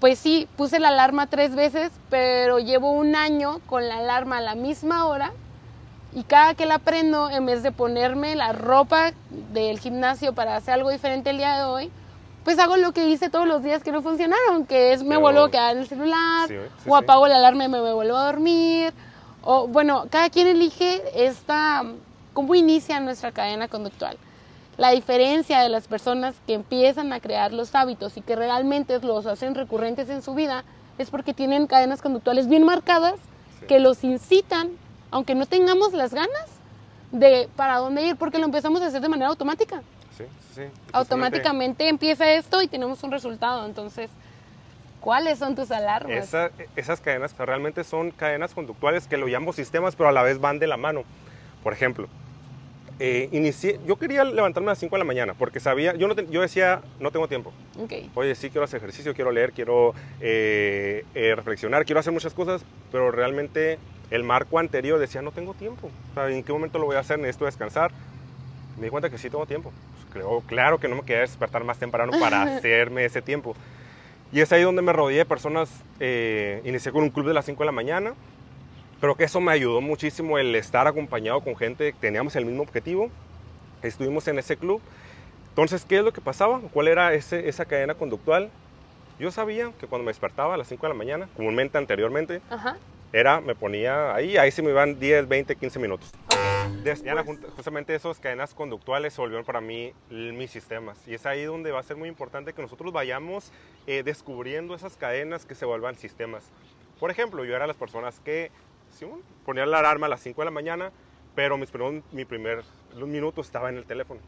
pues 0.00 0.18
sí, 0.18 0.48
puse 0.56 0.80
la 0.80 0.88
alarma 0.88 1.26
tres 1.26 1.54
veces, 1.54 1.92
pero 2.10 2.58
llevo 2.58 2.90
un 2.90 3.14
año 3.14 3.60
con 3.66 3.86
la 3.88 3.98
alarma 3.98 4.38
a 4.38 4.40
la 4.40 4.54
misma 4.54 5.06
hora 5.06 5.32
y 6.14 6.24
cada 6.24 6.54
que 6.54 6.66
la 6.66 6.78
prendo, 6.78 7.30
en 7.30 7.46
vez 7.46 7.62
de 7.62 7.72
ponerme 7.72 8.34
la 8.34 8.52
ropa 8.52 9.12
del 9.52 9.78
gimnasio 9.78 10.34
para 10.34 10.56
hacer 10.56 10.74
algo 10.74 10.90
diferente 10.90 11.30
el 11.30 11.38
día 11.38 11.56
de 11.58 11.64
hoy, 11.64 11.90
pues 12.44 12.58
hago 12.58 12.76
lo 12.76 12.92
que 12.92 13.08
hice 13.08 13.30
todos 13.30 13.46
los 13.46 13.62
días 13.62 13.82
que 13.82 13.92
no 13.92 14.02
funcionaron, 14.02 14.66
que 14.66 14.92
es 14.92 15.02
me 15.02 15.10
Pero- 15.10 15.20
vuelvo 15.20 15.44
a 15.44 15.50
quedar 15.50 15.72
en 15.76 15.82
el 15.82 15.88
celular, 15.88 16.48
Sí, 16.48 16.54
sí, 16.84 16.90
o 16.90 16.96
apago 16.96 17.26
la 17.28 17.36
alarma 17.36 17.64
y 17.64 17.68
me 17.68 17.80
vuelvo 17.92 18.16
a 18.16 18.26
dormir, 18.26 18.92
o 19.42 19.66
bueno, 19.68 20.06
cada 20.10 20.28
quien 20.28 20.46
elige 20.48 21.02
esta, 21.14 21.82
cómo 22.32 22.54
inicia 22.54 22.98
nuestra 23.00 23.32
cadena 23.32 23.68
conductual. 23.68 24.18
La 24.78 24.90
diferencia 24.90 25.60
de 25.60 25.68
las 25.68 25.86
personas 25.86 26.34
que 26.46 26.54
empiezan 26.54 27.12
a 27.12 27.20
crear 27.20 27.52
los 27.52 27.74
hábitos 27.74 28.16
y 28.16 28.22
que 28.22 28.34
realmente 28.36 28.98
los 29.00 29.26
hacen 29.26 29.54
recurrentes 29.54 30.08
en 30.10 30.22
su 30.22 30.34
vida 30.34 30.64
es 30.98 31.10
porque 31.10 31.34
tienen 31.34 31.66
cadenas 31.66 32.02
conductuales 32.02 32.48
bien 32.48 32.64
marcadas 32.64 33.14
Sí. 33.60 33.66
que 33.66 33.78
los 33.78 34.02
incitan, 34.02 34.70
aunque 35.12 35.34
no 35.36 35.46
tengamos 35.46 35.92
las 35.92 36.12
ganas, 36.12 36.46
de 37.12 37.48
para 37.56 37.76
dónde 37.76 38.02
ir, 38.02 38.16
porque 38.16 38.38
lo 38.38 38.46
empezamos 38.46 38.82
a 38.82 38.86
hacer 38.86 39.00
de 39.00 39.08
manera 39.08 39.28
automática. 39.28 39.82
Sí, 40.18 40.24
sí, 40.54 40.62
Automáticamente 40.92 41.88
empieza 41.88 42.30
esto 42.32 42.60
y 42.62 42.68
tenemos 42.68 43.02
un 43.04 43.12
resultado. 43.12 43.64
Entonces, 43.66 44.10
¿cuáles 45.00 45.38
son 45.38 45.54
tus 45.54 45.70
alarmas? 45.70 46.24
Esa- 46.24 46.50
esas 46.76 47.00
cadenas 47.00 47.34
realmente 47.38 47.84
son 47.84 48.10
cadenas 48.10 48.54
conductuales 48.54 49.06
que 49.06 49.16
lo 49.16 49.26
llamo 49.26 49.52
sistemas, 49.52 49.94
pero 49.94 50.08
a 50.08 50.12
la 50.12 50.22
vez 50.22 50.40
van 50.40 50.58
de 50.58 50.66
la 50.66 50.76
mano. 50.76 51.02
Por 51.62 51.72
ejemplo, 51.72 52.08
eh, 53.04 53.28
inicié, 53.32 53.80
yo 53.84 53.96
quería 53.96 54.22
levantarme 54.22 54.68
a 54.68 54.72
las 54.72 54.78
5 54.78 54.94
de 54.94 55.00
la 55.00 55.04
mañana 55.04 55.34
porque 55.34 55.58
sabía, 55.58 55.94
yo, 55.96 56.06
no 56.06 56.14
te- 56.14 56.28
yo 56.28 56.40
decía, 56.40 56.82
no 57.00 57.10
tengo 57.10 57.26
tiempo. 57.26 57.52
Ok. 57.78 57.92
Oye, 58.14 58.34
sí 58.36 58.48
quiero 58.48 58.64
hacer 58.64 58.78
ejercicio, 58.78 59.12
quiero 59.12 59.32
leer, 59.32 59.52
quiero 59.52 59.92
eh, 60.20 61.04
eh, 61.14 61.34
reflexionar, 61.34 61.84
quiero 61.84 61.98
hacer 62.00 62.12
muchas 62.12 62.32
cosas, 62.32 62.64
pero 62.92 63.10
realmente 63.10 63.78
el 64.10 64.22
marco 64.22 64.58
anterior 64.60 64.98
decía, 65.00 65.20
no 65.20 65.32
tengo 65.32 65.52
tiempo. 65.54 65.90
O 66.12 66.14
sea, 66.14 66.28
¿En 66.30 66.44
qué 66.44 66.52
momento 66.52 66.78
lo 66.78 66.84
voy 66.86 66.96
a 66.96 67.00
hacer? 67.00 67.18
Necesito 67.18 67.44
descansar. 67.46 67.90
Me 68.78 68.84
di 68.84 68.90
cuenta 68.90 69.10
que 69.10 69.18
sí 69.18 69.28
tengo 69.30 69.46
tiempo. 69.46 69.72
Pues 69.94 70.06
creo, 70.12 70.40
claro 70.46 70.78
que 70.78 70.86
no 70.88 70.96
me 70.96 71.02
quería 71.02 71.22
despertar 71.22 71.64
más 71.64 71.78
temprano 71.78 72.12
para 72.20 72.42
hacerme 72.56 73.04
ese 73.04 73.20
tiempo. 73.20 73.56
Y 74.32 74.40
es 74.40 74.52
ahí 74.52 74.62
donde 74.62 74.80
me 74.82 74.92
rodeé 74.92 75.18
de 75.18 75.24
personas. 75.24 75.68
eh, 76.00 76.60
inicié 76.64 76.92
con 76.92 77.02
un 77.02 77.10
club 77.10 77.26
de 77.26 77.34
las 77.34 77.44
5 77.46 77.62
de 77.62 77.66
la 77.66 77.72
mañana, 77.72 78.14
pero 79.02 79.16
que 79.16 79.24
eso 79.24 79.40
me 79.40 79.50
ayudó 79.50 79.80
muchísimo 79.80 80.38
el 80.38 80.54
estar 80.54 80.86
acompañado 80.86 81.40
con 81.40 81.56
gente 81.56 81.92
que 81.92 81.98
teníamos 81.98 82.36
el 82.36 82.44
mismo 82.46 82.62
objetivo. 82.62 83.10
Estuvimos 83.82 84.28
en 84.28 84.38
ese 84.38 84.56
club. 84.56 84.80
Entonces, 85.48 85.84
¿qué 85.84 85.98
es 85.98 86.04
lo 86.04 86.12
que 86.12 86.20
pasaba? 86.20 86.60
¿Cuál 86.72 86.86
era 86.86 87.12
ese, 87.12 87.48
esa 87.48 87.64
cadena 87.64 87.94
conductual? 87.96 88.48
Yo 89.18 89.32
sabía 89.32 89.72
que 89.80 89.88
cuando 89.88 90.04
me 90.04 90.10
despertaba 90.10 90.54
a 90.54 90.56
las 90.56 90.68
5 90.68 90.86
de 90.86 90.88
la 90.90 90.94
mañana, 90.96 91.28
comúnmente 91.36 91.78
anteriormente, 91.78 92.40
Ajá. 92.48 92.76
era, 93.12 93.40
me 93.40 93.56
ponía 93.56 94.14
ahí, 94.14 94.36
ahí 94.36 94.52
se 94.52 94.62
me 94.62 94.70
iban 94.70 95.00
10, 95.00 95.26
20, 95.26 95.56
15 95.56 95.80
minutos. 95.80 96.12
La 97.04 97.24
Pues- 97.24 97.40
justamente 97.56 97.96
esas 97.96 98.20
cadenas 98.20 98.54
conductuales 98.54 99.14
se 99.14 99.20
volvieron 99.20 99.44
para 99.44 99.60
mí 99.60 99.92
mis 100.10 100.52
sistemas. 100.52 100.96
Y 101.08 101.14
es 101.14 101.26
ahí 101.26 101.42
donde 101.42 101.72
va 101.72 101.80
a 101.80 101.82
ser 101.82 101.96
muy 101.96 102.08
importante 102.08 102.52
que 102.52 102.62
nosotros 102.62 102.92
vayamos 102.92 103.50
eh, 103.88 104.04
descubriendo 104.04 104.76
esas 104.76 104.96
cadenas 104.96 105.44
que 105.44 105.56
se 105.56 105.64
vuelvan 105.64 105.96
sistemas. 105.96 106.44
Por 107.00 107.10
ejemplo, 107.10 107.44
yo 107.44 107.56
era 107.56 107.66
las 107.66 107.76
personas 107.76 108.20
que 108.20 108.52
bueno, 109.00 109.22
ponía 109.44 109.66
la 109.66 109.78
alarma 109.80 110.06
a 110.06 110.10
las 110.10 110.20
5 110.20 110.40
de 110.40 110.44
la 110.46 110.50
mañana, 110.50 110.92
pero 111.34 111.56
mis 111.56 111.70
primeros, 111.70 112.02
mi 112.12 112.24
primer 112.24 112.64
minuto 112.94 113.40
estaba 113.40 113.68
en 113.68 113.76
el 113.76 113.84
teléfono. 113.86 114.20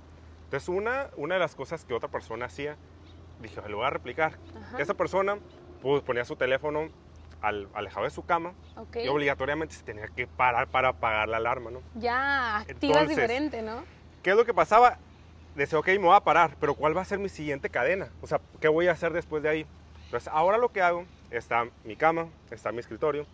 Entonces, 0.44 0.68
una, 0.68 1.08
una 1.16 1.34
de 1.34 1.40
las 1.40 1.54
cosas 1.54 1.84
que 1.84 1.94
otra 1.94 2.08
persona 2.08 2.46
hacía, 2.46 2.76
dije, 3.40 3.60
lo 3.68 3.78
voy 3.78 3.86
a 3.86 3.90
replicar. 3.90 4.38
Ajá. 4.56 4.78
Esa 4.80 4.94
persona 4.94 5.38
pues, 5.82 6.02
ponía 6.02 6.24
su 6.24 6.36
teléfono 6.36 6.88
al, 7.42 7.68
alejado 7.74 8.04
de 8.04 8.10
su 8.10 8.24
cama 8.24 8.52
Ok. 8.76 8.96
y 8.96 9.08
obligatoriamente 9.08 9.74
se 9.74 9.82
tenía 9.82 10.06
que 10.08 10.26
parar 10.26 10.68
para 10.68 10.88
apagar 10.88 11.28
la 11.28 11.36
alarma, 11.38 11.70
¿no? 11.70 11.82
Ya, 11.94 12.58
activas 12.58 12.82
Entonces- 12.82 13.08
diferente, 13.16 13.62
¿no? 13.62 13.84
¿Qué 14.22 14.30
es 14.30 14.36
lo 14.36 14.44
que 14.46 14.54
pasaba? 14.54 14.98
Decía, 15.54 15.78
ok, 15.78 15.88
me 15.88 15.98
voy 15.98 16.16
a 16.16 16.20
parar, 16.20 16.56
pero 16.58 16.74
¿cuál 16.74 16.96
va 16.96 17.02
a 17.02 17.04
ser 17.04 17.18
mi 17.18 17.28
siguiente 17.28 17.68
cadena? 17.68 18.08
O 18.22 18.26
sea, 18.26 18.40
¿qué 18.60 18.68
voy 18.68 18.88
a 18.88 18.92
hacer 18.92 19.12
después 19.12 19.42
de 19.42 19.50
ahí? 19.50 19.66
Entonces, 20.06 20.28
ahora 20.32 20.56
lo 20.56 20.70
que 20.72 20.80
hago, 20.80 21.04
está 21.30 21.66
mi 21.84 21.96
cama, 21.96 22.28
está 22.50 22.72
mi 22.72 22.78
escritorio, 22.78 23.26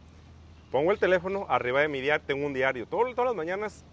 pongo 0.71 0.93
el 0.93 0.99
teléfono 0.99 1.47
arriba 1.49 1.81
de 1.81 1.89
mi 1.89 2.01
diario, 2.01 2.25
tengo 2.27 2.47
un 2.47 2.53
diario. 2.55 2.87
Todo- 2.87 3.09
todas 3.15 3.27
las 3.31 3.37
mañanas 3.37 3.85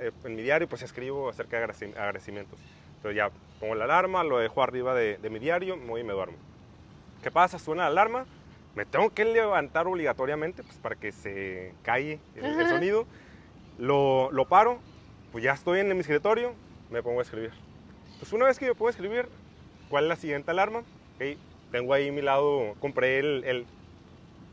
eh, 0.00 0.10
en 0.24 0.36
mi 0.36 0.42
diario 0.42 0.68
pues 0.68 0.82
escribo 0.82 1.28
acerca 1.28 1.58
de 1.58 1.66
agradeci- 1.66 1.96
agradecimientos. 1.96 2.58
Entonces 2.96 3.16
ya 3.16 3.30
pongo 3.58 3.74
la 3.74 3.84
alarma, 3.84 4.22
lo 4.24 4.38
dejo 4.38 4.62
arriba 4.62 4.94
de, 4.94 5.16
de 5.18 5.30
mi 5.30 5.38
diario, 5.38 5.76
me 5.76 5.86
voy 5.86 6.00
y 6.00 6.04
me 6.04 6.12
duermo. 6.12 6.36
¿Qué 7.22 7.30
pasa? 7.30 7.58
Suena 7.58 7.82
la 7.84 7.88
alarma, 7.88 8.26
me 8.74 8.84
tengo 8.86 9.10
que 9.10 9.24
levantar 9.24 9.86
obligatoriamente 9.86 10.62
pues, 10.62 10.76
para 10.78 10.96
que 10.96 11.12
se 11.12 11.72
calle 11.82 12.18
el, 12.36 12.44
el 12.44 12.68
sonido. 12.68 13.06
Lo, 13.78 14.30
lo 14.32 14.44
paro, 14.46 14.78
pues 15.32 15.42
ya 15.44 15.52
estoy 15.52 15.80
en 15.80 15.88
mi 15.88 16.00
escritorio, 16.00 16.54
me 16.90 17.02
pongo 17.02 17.20
a 17.20 17.22
escribir. 17.22 17.52
Pues 18.18 18.32
una 18.32 18.46
vez 18.46 18.58
que 18.58 18.68
pongo 18.74 18.88
a 18.88 18.90
escribir, 18.90 19.28
¿cuál 19.88 20.04
es 20.04 20.08
la 20.08 20.16
siguiente 20.16 20.50
alarma? 20.50 20.80
Ok, 21.16 21.38
tengo 21.72 21.94
ahí 21.94 22.08
a 22.08 22.12
mi 22.12 22.20
lado, 22.22 22.74
compré 22.80 23.18
el, 23.18 23.44
el- 23.44 23.66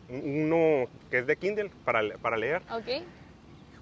uno 0.10 0.88
que 1.10 1.20
es 1.20 1.28
de 1.28 1.36
Kindle 1.38 1.72
para, 1.86 2.02
para 2.18 2.38
leer. 2.38 2.62
Ok. 2.72 3.04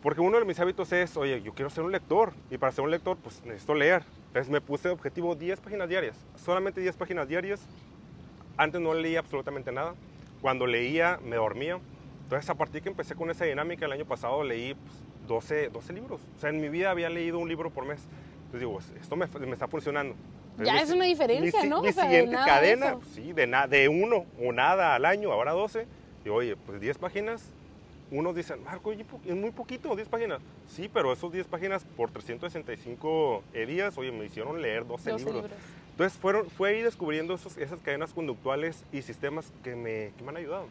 Porque 0.02 0.22
uno 0.22 0.38
de 0.40 0.46
mis 0.46 0.60
hábitos 0.60 0.92
es, 0.92 1.18
oye, 1.18 1.42
yo 1.42 1.54
quiero 1.54 1.70
ser 1.70 1.84
un 1.84 1.92
lector. 1.92 2.34
Y 2.52 2.58
para 2.58 2.72
ser 2.72 2.84
un 2.84 2.92
lector, 2.92 3.18
pues 3.18 3.44
necesito 3.46 3.74
leer. 3.74 4.04
Entonces 4.28 4.52
me 4.52 4.62
puse 4.62 4.88
de 4.90 4.94
objetivo 4.94 5.36
10 5.36 5.60
páginas 5.62 5.90
diarias. 5.90 6.16
Solamente 6.36 6.80
10 6.82 6.96
páginas 6.96 7.28
diarias. 7.28 7.62
Antes 8.58 8.80
no 8.82 8.94
leía 8.94 9.20
absolutamente 9.20 9.72
nada. 9.72 9.96
Cuando 10.42 10.68
leía, 10.68 11.20
me 11.24 11.38
dormía. 11.38 11.80
Entonces, 12.24 12.50
a 12.50 12.56
partir 12.56 12.82
que 12.82 12.90
empecé 12.90 13.16
con 13.16 13.30
esa 13.30 13.46
dinámica, 13.46 13.86
el 13.86 13.92
año 13.92 14.06
pasado 14.06 14.44
leí 14.44 14.74
pues, 14.76 14.96
12, 15.28 15.70
12 15.70 15.94
libros. 15.94 16.22
O 16.38 16.40
sea, 16.40 16.50
en 16.52 16.62
mi 16.62 16.70
vida 16.70 16.92
había 16.92 17.10
leído 17.10 17.40
un 17.40 17.48
libro 17.50 17.70
por 17.72 17.86
mes. 17.86 18.00
Entonces 18.46 18.60
digo, 18.60 18.80
esto 19.02 19.16
me, 19.16 19.28
me 19.46 19.54
está 19.54 19.68
funcionando. 19.68 20.16
Entonces, 20.52 20.68
Ya 20.68 20.74
mi 20.74 20.80
es 20.80 20.92
una 20.92 21.06
diferencia, 21.06 21.64
mi 21.64 21.70
¿no? 21.70 21.82
Mi 21.82 21.90
O 21.90 21.94
sea, 21.94 22.04
siguiente 22.06 22.38
de 22.38 22.46
cadena, 22.46 22.94
pues, 22.94 23.08
sí, 23.10 23.34
de, 23.34 23.48
na- 23.48 23.68
de 23.68 23.90
uno 23.90 24.26
o 24.40 24.52
nada 24.52 24.96
al 24.96 25.06
año, 25.06 25.32
ahora 25.32 25.52
12. 25.52 25.86
Digo, 26.26 26.36
oye, 26.38 26.56
pues 26.58 26.82
10 26.82 26.98
páginas, 26.98 27.52
unos 28.12 28.36
dicen, 28.36 28.64
Marco, 28.64 28.92
es 28.92 29.36
muy 29.36 29.52
poquito, 29.52 29.96
10 29.96 30.10
páginas. 30.10 30.42
Sí, 30.68 30.90
pero 30.92 31.14
esos 31.14 31.32
10 31.32 31.48
páginas 31.48 31.86
por 31.96 32.10
365 32.12 33.44
días, 33.68 33.98
oye, 33.98 34.12
me 34.12 34.26
hicieron 34.26 34.62
leer 34.62 34.86
12, 34.86 35.12
12 35.12 35.24
libros. 35.26 35.44
libros. 35.44 35.60
Entonces 35.92 36.20
fueron, 36.20 36.50
fue 36.50 36.70
ahí 36.72 36.82
descubriendo 36.82 37.36
esos- 37.36 37.58
esas 37.58 37.80
cadenas 37.80 38.12
conductuales 38.12 38.84
y 38.92 39.02
sistemas 39.04 39.54
que 39.64 39.76
me, 39.76 40.12
que 40.18 40.24
me 40.24 40.30
han 40.30 40.38
ayudado. 40.38 40.68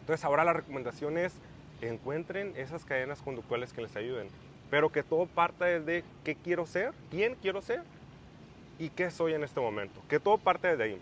Entonces 0.00 0.24
ahora 0.24 0.44
la 0.44 0.52
recomendación 0.52 1.16
es 1.16 1.32
encuentren 1.80 2.52
esas 2.56 2.84
cadenas 2.84 3.22
conductuales 3.22 3.72
que 3.72 3.80
les 3.82 3.94
ayuden, 3.94 4.26
pero 4.68 4.90
que 4.90 5.02
todo 5.04 5.26
parta 5.26 5.66
desde 5.66 6.02
qué 6.24 6.34
quiero 6.34 6.66
ser, 6.66 6.92
quién 7.10 7.36
quiero 7.40 7.62
ser 7.62 7.82
y 8.80 8.88
qué 8.90 9.10
soy 9.12 9.34
en 9.34 9.44
este 9.44 9.60
momento. 9.60 10.00
Que 10.08 10.18
todo 10.20 10.38
parte 10.38 10.68
desde 10.68 10.82
ahí. 10.82 10.98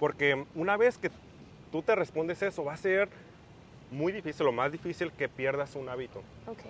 Porque 0.00 0.44
una 0.56 0.76
vez 0.76 0.98
que 0.98 1.10
tú 1.72 1.82
te 1.82 1.94
respondes 1.96 2.40
eso, 2.42 2.62
va 2.64 2.74
a 2.74 2.76
ser 2.76 3.08
muy 3.90 4.12
difícil, 4.12 4.46
lo 4.46 4.52
más 4.52 4.70
difícil 4.70 5.10
que 5.10 5.28
pierdas 5.28 5.74
un 5.74 5.88
hábito. 5.88 6.20
Ok. 6.46 6.60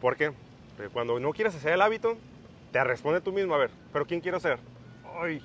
¿Por 0.00 0.16
qué? 0.16 0.32
Porque 0.76 0.90
cuando 0.90 1.20
no 1.20 1.32
quieres 1.32 1.54
hacer 1.54 1.72
el 1.72 1.82
hábito, 1.82 2.16
te 2.72 2.82
responde 2.82 3.20
tú 3.20 3.32
mismo, 3.32 3.54
a 3.54 3.58
ver, 3.58 3.70
¿pero 3.92 4.06
quién 4.06 4.20
quiero 4.20 4.40
ser? 4.40 4.58
Ay, 5.20 5.42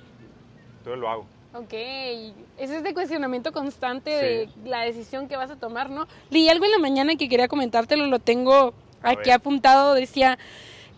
entonces 0.78 1.00
lo 1.00 1.08
hago. 1.08 1.26
Ok, 1.54 1.72
es 1.74 2.70
este 2.70 2.94
cuestionamiento 2.94 3.52
constante 3.52 4.46
Sí. 4.46 4.60
de 4.62 4.68
la 4.70 4.80
decisión 4.82 5.28
que 5.28 5.36
vas 5.36 5.50
a 5.50 5.56
tomar, 5.56 5.90
¿no? 5.90 6.06
Leí 6.30 6.48
algo 6.48 6.64
en 6.64 6.70
la 6.70 6.78
mañana 6.78 7.16
que 7.16 7.28
quería 7.28 7.48
comentártelo, 7.48 8.06
lo 8.06 8.20
tengo 8.20 8.72
aquí 9.02 9.30
apuntado, 9.30 9.94
decía 9.94 10.38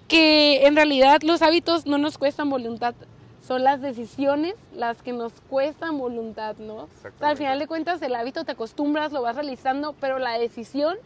que 0.06 0.66
en 0.66 0.76
realidad 0.76 1.22
los 1.22 1.42
hábitos 1.42 1.86
no 1.86 1.98
nos 1.98 2.18
cuestan 2.18 2.50
voluntad, 2.50 2.94
son 3.46 3.62
las 3.62 3.80
decisiones 3.82 4.54
las 4.72 5.02
que 5.02 5.12
nos 5.12 5.32
cuestan 5.42 5.98
voluntad, 5.98 6.56
¿no? 6.56 6.76
O 6.84 6.88
sea, 7.18 7.28
al 7.28 7.36
final 7.36 7.58
de 7.58 7.66
cuentas 7.66 8.00
el 8.02 8.14
hábito 8.14 8.44
te 8.44 8.52
acostumbras, 8.52 9.12
lo 9.12 9.20
vas 9.22 9.36
realizando, 9.36 9.94
pero 10.00 10.18
la 10.18 10.38
decisión 10.38 10.96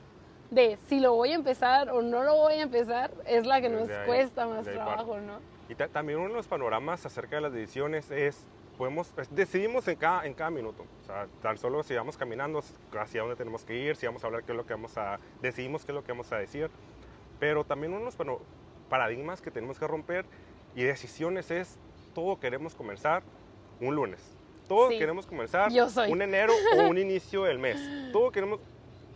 de 0.51 0.79
si 0.89 1.01
lo 1.01 1.15
voy 1.15 1.33
a 1.33 1.35
empezar 1.35 1.91
o 1.91 2.01
no 2.01 2.23
lo 2.23 2.37
voy 2.37 2.55
a 2.55 2.63
empezar 2.63 3.11
es 3.27 3.45
la 3.47 3.61
que 3.61 3.69
nos 3.69 3.89
Desde 3.89 4.01
ahí- 4.01 4.07
cuesta 4.07 4.47
más 4.47 4.65
trabajo, 4.65 5.19
¿no? 5.19 5.41
Y 5.69 5.75
ta- 5.75 5.89
también 5.89 6.19
uno 6.21 6.29
de 6.29 6.35
los 6.35 6.47
panoramas 6.47 7.05
acerca 7.05 7.37
de 7.37 7.43
las 7.43 7.53
decisiones 7.53 8.11
es, 8.11 8.47
podemos, 8.79 9.13
es- 9.19 9.35
decidimos 9.35 9.87
en 9.89 9.97
cada, 9.97 10.25
en 10.25 10.33
cada 10.33 10.51
minuto. 10.51 10.85
O 11.03 11.07
sea, 11.07 11.27
tan 11.43 11.59
solo 11.59 11.83
si 11.83 11.95
vamos 11.95 12.17
caminando 12.17 12.63
hacia 12.99 13.21
dónde 13.23 13.37
tenemos 13.37 13.65
que 13.65 13.77
ir, 13.77 13.97
si 13.97 14.07
vamos 14.07 14.23
a 14.23 14.29
hablar 14.29 14.45
qué 14.45 14.53
es 14.53 14.57
lo 14.57 14.65
que 14.65 14.73
vamos 14.75 14.97
a, 14.97 15.19
decidimos 15.43 15.85
qué 15.85 15.91
es 15.93 15.97
lo 15.97 16.05
que 16.05 16.13
vamos 16.13 16.31
a 16.33 16.37
decir. 16.39 16.71
Pero 17.41 17.65
también 17.65 17.93
uno 17.93 18.11
de 18.11 18.25
los 18.25 18.39
paradigmas 18.89 19.43
que 19.43 19.51
tenemos 19.51 19.79
que 19.79 19.87
romper 19.87 20.25
y 20.75 20.85
decisiones 20.85 21.51
es, 21.51 21.79
todo 22.15 22.39
queremos 22.39 22.75
comenzar 22.75 23.23
un 23.81 23.95
lunes. 23.95 24.21
Todo 24.69 24.91
Sí. 24.91 24.99
queremos 24.99 25.27
comenzar 25.27 25.71
un 26.11 26.21
enero 26.23 26.53
o 26.77 26.89
un 26.89 26.99
inicio 26.99 27.45
del 27.45 27.59
mes. 27.59 27.79
Todo 28.13 28.31
queremos... 28.31 28.61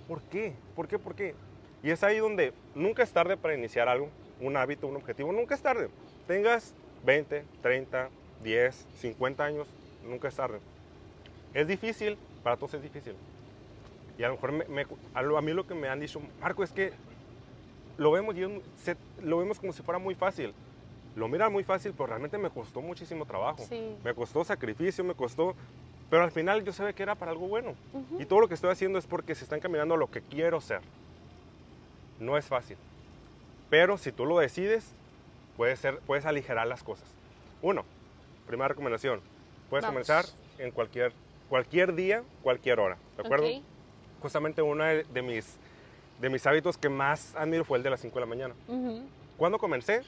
¿Por 0.08 0.22
qué? 0.22 0.54
¿Por 0.74 0.88
qué? 0.88 0.98
¿Por 0.98 1.14
qué? 1.14 1.34
Y 1.82 1.90
es 1.90 2.02
ahí 2.02 2.18
donde 2.18 2.52
nunca 2.74 3.02
es 3.02 3.12
tarde 3.12 3.36
para 3.36 3.54
iniciar 3.54 3.88
algo, 3.88 4.08
un 4.40 4.56
hábito, 4.56 4.86
un 4.86 4.96
objetivo. 4.96 5.32
Nunca 5.32 5.54
es 5.54 5.62
tarde. 5.62 5.88
Tengas 6.26 6.74
20, 7.04 7.44
30, 7.60 8.08
10, 8.42 8.86
50 8.96 9.44
años, 9.44 9.68
nunca 10.04 10.28
es 10.28 10.36
tarde. 10.36 10.60
Es 11.54 11.66
difícil, 11.66 12.16
para 12.42 12.56
todos 12.56 12.74
es 12.74 12.82
difícil. 12.82 13.14
Y 14.18 14.22
a 14.22 14.28
lo 14.28 14.34
mejor 14.34 14.52
me- 14.52 14.64
me- 14.66 14.86
a, 15.14 15.22
lo- 15.22 15.36
a 15.36 15.42
mí 15.42 15.52
lo 15.52 15.66
que 15.66 15.74
me 15.74 15.88
han 15.88 16.00
dicho, 16.00 16.20
Marco, 16.40 16.62
es 16.62 16.70
que 16.72 16.92
lo 17.98 18.10
vemos, 18.12 18.36
y 18.36 18.42
es 18.42 18.48
mu- 18.48 18.60
se- 18.76 18.96
lo 19.22 19.38
vemos 19.38 19.58
como 19.58 19.72
si 19.72 19.82
fuera 19.82 19.98
muy 19.98 20.14
fácil. 20.14 20.54
Lo 21.14 21.28
miran 21.28 21.52
muy 21.52 21.64
fácil, 21.64 21.92
pero 21.92 22.06
realmente 22.06 22.38
me 22.38 22.50
costó 22.50 22.80
muchísimo 22.80 23.26
trabajo. 23.26 23.64
Sí. 23.68 23.96
Me 24.02 24.14
costó 24.14 24.44
sacrificio, 24.44 25.04
me 25.04 25.14
costó... 25.14 25.54
Pero 26.08 26.24
al 26.24 26.30
final 26.30 26.62
yo 26.64 26.72
sabía 26.72 26.92
que 26.92 27.02
era 27.02 27.14
para 27.14 27.30
algo 27.30 27.48
bueno. 27.48 27.74
Y 28.18 28.26
todo 28.26 28.40
lo 28.40 28.48
que 28.48 28.54
estoy 28.54 28.70
haciendo 28.70 28.98
es 28.98 29.06
porque 29.06 29.34
se 29.34 29.44
están 29.44 29.60
caminando 29.60 29.94
a 29.94 29.96
lo 29.96 30.10
que 30.10 30.20
quiero 30.20 30.60
ser. 30.60 30.80
No 32.20 32.36
es 32.36 32.44
fácil. 32.46 32.76
Pero 33.70 33.96
si 33.96 34.12
tú 34.12 34.26
lo 34.26 34.38
decides, 34.38 34.92
puedes, 35.56 35.78
ser, 35.78 35.98
puedes 36.00 36.26
aligerar 36.26 36.66
las 36.66 36.82
cosas. 36.82 37.06
Uno, 37.62 37.84
primera 38.46 38.68
recomendación. 38.68 39.20
Puedes 39.70 39.84
Vamos. 39.84 40.06
comenzar 40.06 40.26
en 40.58 40.70
cualquier, 40.70 41.14
cualquier 41.48 41.94
día, 41.94 42.22
cualquier 42.42 42.78
hora. 42.80 42.98
¿De 43.16 43.22
acuerdo? 43.22 43.46
Ok. 43.46 43.62
Justamente 44.20 44.60
uno 44.60 44.84
de, 44.84 45.04
de 45.04 45.22
mis, 45.22 45.56
de 46.20 46.28
mis 46.28 46.46
hábitos 46.46 46.76
que 46.76 46.90
más 46.90 47.34
admiro 47.36 47.64
fue 47.64 47.78
el 47.78 47.84
de 47.84 47.90
las 47.90 48.00
5 48.00 48.14
de 48.14 48.20
la 48.20 48.26
mañana. 48.26 48.54
Ujú. 48.68 49.02
¿Cuándo 49.38 49.58
comencé? 49.58 50.02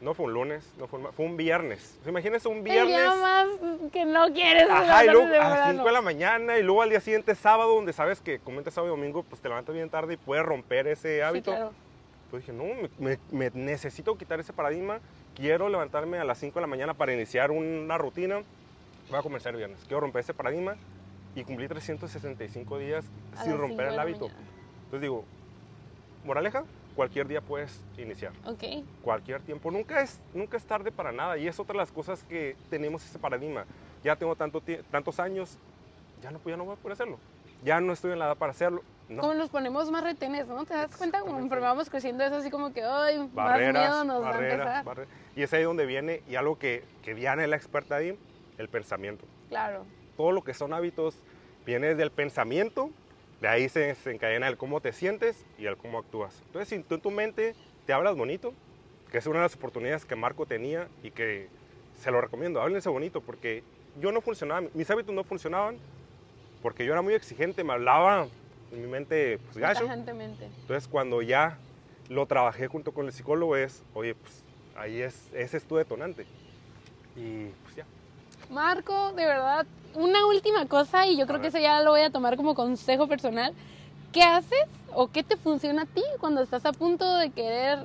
No 0.00 0.14
fue 0.14 0.26
un 0.26 0.32
lunes, 0.32 0.64
no 0.78 0.86
fue 0.86 1.00
un, 1.00 1.12
fue 1.12 1.26
un 1.26 1.36
viernes. 1.36 1.98
Imagínense 2.06 2.46
un 2.48 2.58
El 2.58 2.62
viernes. 2.62 2.96
día 2.96 3.14
más 3.16 3.46
que 3.92 4.04
no 4.04 4.32
quieres 4.32 4.68
Ajá, 4.70 5.04
y 5.04 5.08
luego 5.08 5.26
a 5.26 5.30
las 5.30 5.40
5 5.50 5.56
temprano. 5.66 5.84
de 5.84 5.92
la 5.92 6.00
mañana 6.02 6.58
y 6.58 6.62
luego 6.62 6.82
al 6.82 6.90
día 6.90 7.00
siguiente 7.00 7.34
sábado, 7.34 7.74
donde 7.74 7.92
sabes 7.92 8.20
que 8.20 8.38
comentas 8.38 8.74
sábado 8.74 8.94
y 8.94 8.96
domingo, 8.96 9.24
pues 9.24 9.42
te 9.42 9.48
levantas 9.48 9.74
bien 9.74 9.90
tarde 9.90 10.14
y 10.14 10.16
puedes 10.16 10.44
romper 10.46 10.86
ese 10.86 11.16
Sí, 11.16 11.20
hábito. 11.20 11.50
claro. 11.50 11.72
Pues 12.30 12.42
dije, 12.46 12.52
no, 12.56 12.64
me, 12.98 13.18
me- 13.32 13.50
me 13.50 13.50
necesito 13.54 14.16
quitar 14.16 14.38
ese 14.38 14.52
paradigma. 14.52 15.00
Quiero 15.34 15.68
levantarme 15.68 16.18
a 16.18 16.24
las 16.24 16.38
5 16.38 16.54
de 16.56 16.60
la 16.60 16.66
mañana 16.68 16.94
para 16.94 17.12
iniciar 17.12 17.50
una 17.50 17.98
rutina. 17.98 18.42
Voy 19.10 19.18
a 19.18 19.22
comenzar 19.22 19.52
el 19.52 19.56
viernes. 19.56 19.80
Quiero 19.88 20.00
romper 20.00 20.20
ese 20.20 20.34
paradigma 20.34 20.76
y 21.34 21.42
cumplí 21.42 21.66
365 21.66 22.78
días 22.78 23.04
A 23.36 23.42
sin 23.44 23.56
romper 23.58 23.88
el 23.88 23.98
hábito. 23.98 24.26
mañana. 24.28 24.46
Entonces 24.84 25.00
digo, 25.00 25.24
moraleja, 26.24 26.64
cualquier 26.98 27.28
día 27.28 27.40
puedes 27.40 27.80
iniciar 27.96 28.32
Ok. 28.44 28.64
cualquier 29.04 29.40
tiempo. 29.42 29.70
Nunca 29.70 30.00
es, 30.02 30.18
nunca 30.34 30.56
es 30.56 30.64
tarde 30.64 30.90
para 30.90 31.12
nada. 31.12 31.38
Y 31.38 31.46
es 31.46 31.56
otra 31.60 31.74
de 31.74 31.78
las 31.78 31.92
cosas 31.92 32.24
que 32.24 32.56
tenemos 32.70 33.04
ese 33.06 33.20
paradigma. 33.20 33.66
Ya 34.02 34.16
tengo 34.16 34.34
tanto 34.34 34.60
tantos 34.90 35.20
años, 35.20 35.56
ya 36.20 36.32
no, 36.32 36.40
ya 36.44 36.56
no 36.56 36.64
voy 36.64 36.74
a 36.74 36.76
poder 36.76 36.94
hacerlo. 36.94 37.20
Ya 37.62 37.80
no 37.80 37.92
estoy 37.92 38.10
en 38.14 38.18
la 38.18 38.24
edad 38.26 38.36
para 38.36 38.50
hacerlo. 38.50 38.82
No. 39.08 39.20
Como 39.22 39.34
nos 39.34 39.48
ponemos 39.48 39.88
más 39.92 40.02
retenes, 40.02 40.48
¿no? 40.48 40.64
¿Te 40.64 40.74
das 40.74 40.96
cuenta? 40.96 41.20
Conforme 41.20 41.60
vamos 41.64 41.88
creciendo, 41.88 42.24
es 42.24 42.32
así 42.32 42.50
como 42.50 42.72
que, 42.72 42.82
ay, 42.82 43.18
más 43.18 43.32
barreras, 43.32 43.88
miedo 43.88 44.04
nos 44.04 44.20
va 44.24 44.28
a 44.28 44.32
barreras, 44.32 44.58
empezar. 44.60 44.84
barre- 44.84 45.06
Y 45.36 45.42
es 45.42 45.52
ahí 45.52 45.62
donde 45.62 45.86
viene, 45.86 46.22
y 46.28 46.34
algo 46.34 46.58
que, 46.58 46.82
que 47.04 47.14
Diana 47.14 47.44
es 47.44 47.48
la 47.48 47.54
experta 47.56 47.94
ahí, 47.94 48.18
el 48.58 48.68
pensamiento. 48.68 49.24
Claro. 49.50 49.84
Todo 50.16 50.32
lo 50.32 50.42
que 50.42 50.52
son 50.52 50.72
hábitos 50.74 51.14
viene 51.64 51.86
desde 51.90 52.02
el 52.02 52.10
pensamiento, 52.10 52.90
de 53.40 53.48
ahí 53.48 53.68
se 53.68 53.80
desencadena 53.80 54.48
el 54.48 54.56
cómo 54.56 54.80
te 54.80 54.92
sientes 54.92 55.44
y 55.58 55.66
el 55.66 55.76
cómo 55.76 55.98
actúas. 55.98 56.42
Entonces, 56.46 56.68
si 56.68 56.82
tú 56.82 56.96
en 56.96 57.00
tu 57.00 57.10
mente 57.10 57.54
te 57.86 57.92
hablas 57.92 58.16
bonito, 58.16 58.52
que 59.10 59.18
es 59.18 59.26
una 59.26 59.38
de 59.38 59.44
las 59.44 59.54
oportunidades 59.54 60.04
que 60.04 60.16
Marco 60.16 60.46
tenía 60.46 60.88
y 61.02 61.10
que 61.10 61.48
se 62.00 62.10
lo 62.10 62.20
recomiendo, 62.20 62.60
háblense 62.60 62.88
bonito, 62.88 63.20
porque 63.20 63.62
yo 64.00 64.12
no 64.12 64.20
funcionaba, 64.20 64.66
mis 64.74 64.90
hábitos 64.90 65.14
no 65.14 65.24
funcionaban, 65.24 65.78
porque 66.62 66.84
yo 66.84 66.92
era 66.92 67.02
muy 67.02 67.14
exigente, 67.14 67.64
me 67.64 67.72
hablaba 67.72 68.28
en 68.72 68.82
mi 68.82 68.86
mente 68.86 69.38
pues 69.38 69.56
gacho. 69.56 69.84
Entonces, 70.60 70.88
cuando 70.88 71.22
ya 71.22 71.58
lo 72.08 72.26
trabajé 72.26 72.66
junto 72.66 72.92
con 72.92 73.06
el 73.06 73.12
psicólogo, 73.12 73.56
es, 73.56 73.82
oye, 73.94 74.14
pues 74.14 74.42
ahí 74.76 75.00
es, 75.00 75.30
ese 75.32 75.56
es 75.56 75.64
tu 75.64 75.76
detonante. 75.76 76.26
Y 77.16 77.46
pues 77.64 77.76
ya. 77.76 77.86
Marco, 78.50 79.12
de 79.12 79.26
verdad, 79.26 79.66
una 79.94 80.26
última 80.26 80.66
cosa, 80.66 81.06
y 81.06 81.16
yo 81.16 81.26
creo 81.26 81.40
que 81.40 81.48
eso 81.48 81.58
ya 81.58 81.80
lo 81.82 81.90
voy 81.90 82.00
a 82.02 82.10
tomar 82.10 82.36
como 82.36 82.54
consejo 82.54 83.06
personal. 83.06 83.52
¿Qué 84.12 84.22
haces 84.22 84.58
o 84.94 85.08
qué 85.08 85.22
te 85.22 85.36
funciona 85.36 85.82
a 85.82 85.86
ti 85.86 86.02
cuando 86.18 86.40
estás 86.42 86.64
a 86.64 86.72
punto 86.72 87.16
de 87.18 87.30
querer 87.30 87.78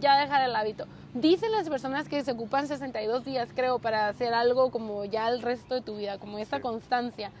ya 0.00 0.16
dejar 0.20 0.42
el 0.48 0.54
hábito? 0.54 0.86
Dicen 1.14 1.50
las 1.52 1.68
personas 1.68 2.08
que 2.08 2.22
se 2.22 2.32
ocupan 2.32 2.68
62 2.68 3.24
días, 3.24 3.48
creo, 3.54 3.78
para 3.78 4.08
hacer 4.08 4.32
algo 4.34 4.70
como 4.70 5.04
ya 5.04 5.28
el 5.28 5.42
resto 5.42 5.74
de 5.74 5.80
tu 5.80 5.96
vida, 5.96 6.18
como 6.18 6.38
esta 6.38 6.56
Sí. 6.58 6.62
constancia. 6.62 7.32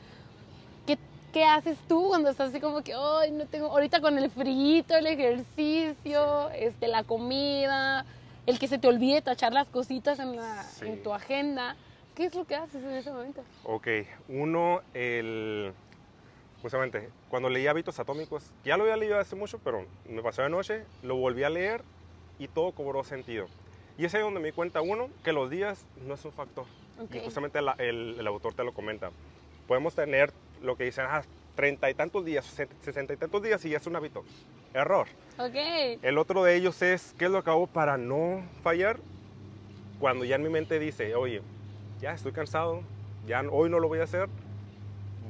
¿Qué, 0.86 0.98
¿Qué 1.32 1.44
haces 1.44 1.76
tú 1.86 2.08
cuando 2.08 2.30
estás 2.30 2.48
así 2.50 2.60
como 2.60 2.82
que, 2.82 2.94
ay, 2.94 3.30
no 3.30 3.44
tengo, 3.46 3.66
ahorita 3.68 4.00
con 4.00 4.18
el 4.18 4.30
frito, 4.30 4.96
el 4.96 5.06
ejercicio, 5.06 6.50
este, 6.50 6.88
la 6.88 7.04
comida, 7.04 8.04
el 8.46 8.58
que 8.58 8.66
se 8.66 8.78
te 8.78 8.88
olvide 8.88 9.22
tachar 9.22 9.52
las 9.52 9.68
cositas 9.68 10.18
en, 10.18 10.36
la, 10.36 10.62
Sí. 10.64 10.86
en 10.86 11.02
tu 11.02 11.12
agenda? 11.12 11.76
¿Qué 12.16 12.24
es 12.24 12.34
lo 12.34 12.46
que 12.46 12.54
haces 12.54 12.82
en 12.82 12.92
ese 12.92 13.12
momento? 13.12 13.42
Ok, 13.64 13.88
uno, 14.28 14.80
el... 14.94 15.72
Justamente, 16.62 17.10
cuando 17.28 17.50
leí 17.50 17.66
Hábitos 17.66 18.00
Atómicos, 18.00 18.50
ya 18.64 18.78
lo 18.78 18.84
había 18.84 18.96
leído 18.96 19.18
hace 19.18 19.36
mucho, 19.36 19.58
pero 19.58 19.84
me 20.08 20.22
pasó 20.22 20.42
de 20.42 20.48
noche, 20.48 20.84
lo 21.02 21.16
volví 21.16 21.44
a 21.44 21.50
leer 21.50 21.82
y 22.38 22.48
todo 22.48 22.72
cobró 22.72 23.04
sentido. 23.04 23.46
Y 23.98 24.06
es 24.06 24.14
ahí 24.14 24.22
donde 24.22 24.40
me 24.40 24.46
di 24.46 24.52
cuenta, 24.52 24.80
uno, 24.80 25.10
que 25.22 25.32
los 25.32 25.50
días 25.50 25.84
no 26.06 26.14
es 26.14 26.24
un 26.24 26.32
factor. 26.32 26.64
Ok. 26.98 27.14
Y 27.14 27.20
justamente 27.20 27.60
la- 27.60 27.76
el, 27.78 28.16
el 28.18 28.26
autor 28.26 28.54
te 28.54 28.64
lo 28.64 28.72
comenta. 28.72 29.10
Podemos 29.68 29.94
tener 29.94 30.32
lo 30.62 30.76
que 30.76 30.84
dicen, 30.84 31.04
ah, 31.06 31.22
treinta 31.54 31.90
y 31.90 31.94
tantos 31.94 32.24
días, 32.24 32.46
se- 32.46 32.68
sesenta 32.80 33.12
y 33.12 33.16
tantos 33.18 33.42
días 33.42 33.62
y 33.66 33.70
ya 33.70 33.76
es 33.76 33.86
un 33.86 33.94
hábito. 33.94 34.24
Error. 34.72 35.06
Ok. 35.38 35.54
El 36.02 36.16
otro 36.18 36.42
de 36.42 36.56
ellos 36.56 36.80
es, 36.80 37.14
¿qué 37.18 37.26
es 37.26 37.30
lo 37.30 37.44
que 37.44 37.50
hago 37.50 37.66
para 37.66 37.98
no 37.98 38.42
fallar? 38.62 38.98
Cuando 40.00 40.24
ya 40.24 40.36
en 40.36 40.42
mi 40.42 40.48
mente 40.48 40.78
dice, 40.78 41.14
oye, 41.14 41.42
ya 42.00 42.12
estoy 42.12 42.32
cansado, 42.32 42.82
ya 43.26 43.42
hoy 43.50 43.70
no 43.70 43.80
lo 43.80 43.88
voy 43.88 44.00
a 44.00 44.04
hacer, 44.04 44.28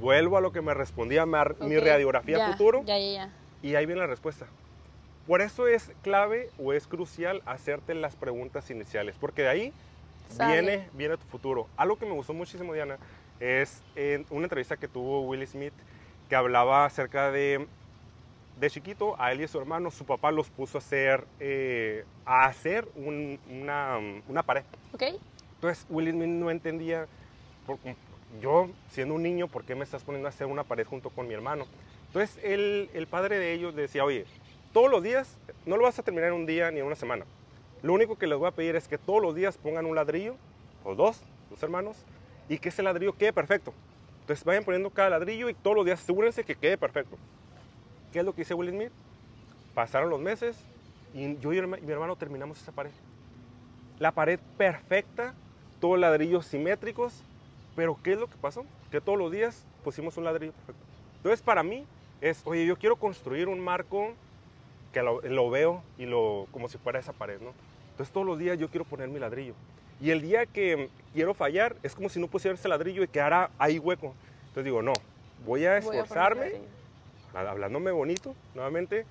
vuelvo 0.00 0.36
a 0.36 0.40
lo 0.40 0.52
que 0.52 0.60
me 0.62 0.74
respondía 0.74 1.26
mar- 1.26 1.56
mi 1.60 1.78
radiografía 1.78 2.38
ya, 2.38 2.46
futuro 2.52 2.82
Ya, 2.84 2.98
ya, 2.98 3.12
ya. 3.12 3.32
y 3.62 3.74
ahí 3.74 3.86
viene 3.86 4.00
la 4.00 4.06
respuesta. 4.06 4.46
Por 5.26 5.40
eso 5.40 5.66
es 5.66 5.90
clave 6.02 6.50
o 6.58 6.72
es 6.72 6.86
crucial 6.86 7.42
hacerte 7.46 7.94
las 7.94 8.14
preguntas 8.14 8.70
iniciales, 8.70 9.16
porque 9.18 9.42
de 9.42 9.48
ahí 9.48 9.74
Sale. 10.28 10.52
viene, 10.52 10.90
viene 10.92 11.16
tu 11.16 11.26
futuro. 11.26 11.68
Algo 11.76 11.96
que 11.96 12.06
me 12.06 12.12
gustó 12.12 12.32
muchísimo, 12.32 12.74
Diana, 12.74 12.98
es 13.40 13.82
en 13.96 14.24
una 14.30 14.44
entrevista 14.44 14.76
que 14.76 14.88
tuvo 14.88 15.22
Will 15.22 15.46
Smith 15.46 15.74
que 16.28 16.36
hablaba 16.36 16.84
acerca 16.84 17.30
de 17.30 17.66
de 18.56 18.70
chiquito, 18.70 19.14
a 19.20 19.32
él 19.32 19.42
y 19.42 19.44
a 19.44 19.48
su 19.48 19.58
hermano, 19.58 19.90
su 19.90 20.06
papá 20.06 20.30
los 20.32 20.48
puso 20.48 20.78
a 20.78 20.80
hacer, 20.80 21.26
eh, 21.40 22.06
a 22.24 22.46
hacer 22.46 22.88
un- 22.94 23.38
una, 23.50 23.98
una 24.26 24.42
pared. 24.42 24.64
¿Ok? 24.94 25.02
Entonces 25.56 25.86
Will 25.88 26.10
Smith 26.10 26.28
no 26.28 26.50
entendía, 26.50 27.06
por- 27.66 27.78
yo 28.40 28.68
siendo 28.90 29.14
un 29.14 29.22
niño, 29.22 29.48
¿por 29.48 29.64
qué 29.64 29.74
me 29.74 29.84
estás 29.84 30.02
poniendo 30.02 30.28
a 30.28 30.30
hacer 30.30 30.46
una 30.46 30.64
pared 30.64 30.86
junto 30.86 31.10
con 31.10 31.26
mi 31.26 31.34
hermano? 31.34 31.66
Entonces 32.08 32.38
el, 32.42 32.90
el 32.94 33.06
padre 33.06 33.38
de 33.38 33.52
ellos 33.52 33.74
decía, 33.74 34.04
oye, 34.04 34.26
todos 34.72 34.90
los 34.90 35.02
días, 35.02 35.36
no 35.64 35.76
lo 35.76 35.84
vas 35.84 35.98
a 35.98 36.02
terminar 36.02 36.28
en 36.28 36.34
un 36.34 36.46
día 36.46 36.70
ni 36.70 36.80
en 36.80 36.86
una 36.86 36.96
semana. 36.96 37.24
Lo 37.82 37.92
único 37.92 38.16
que 38.16 38.26
les 38.26 38.38
voy 38.38 38.48
a 38.48 38.52
pedir 38.52 38.76
es 38.76 38.88
que 38.88 38.98
todos 38.98 39.22
los 39.22 39.34
días 39.34 39.56
pongan 39.56 39.86
un 39.86 39.94
ladrillo, 39.94 40.36
o 40.84 40.94
dos, 40.94 41.20
los 41.50 41.62
hermanos, 41.62 41.96
y 42.48 42.58
que 42.58 42.68
ese 42.68 42.82
ladrillo 42.82 43.14
quede 43.16 43.32
perfecto. 43.32 43.72
Entonces 44.20 44.44
vayan 44.44 44.64
poniendo 44.64 44.90
cada 44.90 45.10
ladrillo 45.10 45.48
y 45.48 45.54
todos 45.54 45.76
los 45.76 45.84
días 45.86 46.00
asegúrense 46.02 46.44
que 46.44 46.54
quede 46.56 46.76
perfecto. 46.76 47.16
¿Qué 48.12 48.18
es 48.20 48.24
lo 48.24 48.32
que 48.34 48.42
dice 48.42 48.54
Will 48.54 48.70
Smith? 48.70 48.90
Pasaron 49.74 50.10
los 50.10 50.20
meses 50.20 50.56
y 51.14 51.36
yo 51.38 51.52
y 51.52 51.60
mi 51.62 51.92
hermano 51.92 52.16
terminamos 52.16 52.60
esa 52.60 52.72
pared. 52.72 52.90
La 53.98 54.12
pared 54.12 54.38
perfecta, 54.58 55.34
todos 55.80 55.98
ladrillos 55.98 56.46
simétricos, 56.46 57.22
pero 57.74 57.98
¿qué 58.02 58.12
es 58.12 58.18
lo 58.18 58.26
que 58.26 58.36
pasó? 58.36 58.64
Que 58.90 59.00
todos 59.00 59.18
los 59.18 59.30
días 59.30 59.64
pusimos 59.84 60.16
un 60.16 60.24
ladrillo 60.24 60.52
perfecto. 60.52 60.82
Entonces 61.18 61.42
para 61.42 61.62
mí 61.62 61.84
es, 62.20 62.42
oye, 62.44 62.66
yo 62.66 62.76
quiero 62.76 62.96
construir 62.96 63.48
un 63.48 63.60
marco 63.60 64.12
que 64.92 65.02
lo, 65.02 65.20
lo 65.20 65.50
veo 65.50 65.82
y 65.98 66.06
lo 66.06 66.46
como 66.52 66.68
si 66.68 66.78
fuera 66.78 66.98
esa 66.98 67.12
pared, 67.12 67.40
¿no? 67.40 67.52
Entonces 67.90 68.12
todos 68.12 68.26
los 68.26 68.38
días 68.38 68.58
yo 68.58 68.68
quiero 68.68 68.84
poner 68.84 69.08
mi 69.08 69.18
ladrillo. 69.18 69.54
Y 70.00 70.10
el 70.10 70.20
día 70.20 70.46
que 70.46 70.90
quiero 71.14 71.34
fallar 71.34 71.76
es 71.82 71.94
como 71.94 72.08
si 72.08 72.20
no 72.20 72.28
pusiera 72.28 72.54
ese 72.54 72.68
ladrillo 72.68 73.02
y 73.02 73.08
quedara 73.08 73.50
ahí 73.58 73.78
hueco. 73.78 74.14
Entonces 74.48 74.64
digo, 74.64 74.82
no, 74.82 74.92
voy 75.46 75.64
a 75.64 75.70
Voy 75.70 75.78
a 75.78 75.80
poner 75.80 76.00
esforzarme 76.02 76.52
hablándome 77.34 77.90
bonito 77.90 78.34
nuevamente, 78.54 79.04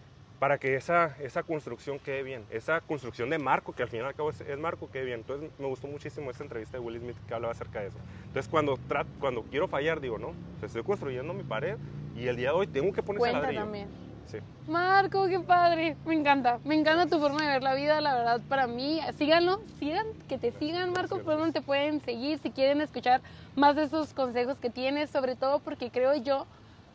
para 0.45 0.59
que 0.59 0.75
esa, 0.75 1.15
esa 1.21 1.41
construcción 1.41 1.97
quede 1.97 2.21
bien, 2.21 2.45
esa 2.51 2.79
construcción 2.79 3.31
de 3.31 3.39
marco, 3.39 3.73
que 3.73 3.81
al 3.81 3.89
final 3.89 4.05
y 4.05 4.09
al 4.09 4.13
cabo 4.15 4.29
es, 4.29 4.41
es 4.41 4.59
marco, 4.59 4.91
quede 4.91 5.03
bien. 5.05 5.21
Entonces 5.21 5.49
me 5.57 5.65
gustó 5.65 5.87
muchísimo 5.87 6.29
esta 6.29 6.43
entrevista 6.43 6.77
de 6.77 6.83
Will 6.83 6.99
Smith 6.99 7.17
que 7.27 7.33
hablaba 7.33 7.51
acerca 7.51 7.79
de 7.79 7.87
eso. 7.87 7.97
Entonces 8.27 8.47
cuando, 8.47 8.77
tra- 8.87 9.07
cuando 9.19 9.41
quiero 9.41 9.67
fallar, 9.67 9.99
digo, 9.99 10.19
no, 10.19 10.33
pues 10.59 10.65
estoy 10.69 10.83
construyendo 10.83 11.33
mi 11.33 11.41
pared 11.41 11.77
y 12.15 12.27
el 12.27 12.35
día 12.35 12.49
de 12.49 12.57
hoy 12.57 12.67
tengo 12.67 12.93
que 12.93 13.01
poner 13.01 13.17
Cuenta 13.21 13.39
ladrillo. 13.39 13.61
también. 13.61 13.87
Sí. 14.27 14.37
Marco, 14.67 15.27
qué 15.27 15.39
padre. 15.39 15.97
Me 16.05 16.13
encanta. 16.13 16.59
Me 16.63 16.75
encanta 16.75 17.07
tu 17.07 17.19
forma 17.19 17.41
de 17.41 17.47
ver 17.47 17.63
la 17.63 17.73
vida, 17.73 17.99
la 17.99 18.13
verdad, 18.13 18.41
para 18.47 18.67
mí. 18.67 19.01
Síganlo, 19.17 19.59
sigan, 19.79 20.05
que 20.29 20.37
te 20.37 20.51
sigan, 20.51 20.91
Marco. 20.93 21.17
Por 21.23 21.39
donde 21.39 21.53
te 21.59 21.65
pueden 21.65 22.01
seguir 22.01 22.37
si 22.37 22.51
quieren 22.51 22.81
escuchar 22.81 23.21
más 23.55 23.75
de 23.75 23.81
esos 23.85 24.13
consejos 24.13 24.59
que 24.59 24.69
tienes, 24.69 25.09
sobre 25.09 25.35
todo 25.35 25.57
porque 25.57 25.89
creo 25.89 26.13
yo 26.17 26.45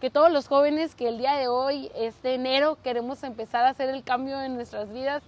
que 0.01 0.11
todos 0.11 0.31
los 0.33 0.49
jóvenes 0.49 0.95
que 0.95 1.09
el 1.09 1.19
día 1.19 1.35
de 1.37 1.49
hoy, 1.49 1.91
este 1.95 2.35
enero, 2.35 2.79
queremos 2.83 3.23
empezar 3.23 3.65
a 3.65 3.71
hacer 3.71 3.89
el 3.91 4.03
cambio 4.03 4.41
en 4.43 4.55
nuestras 4.55 4.91
vidas, 4.93 5.23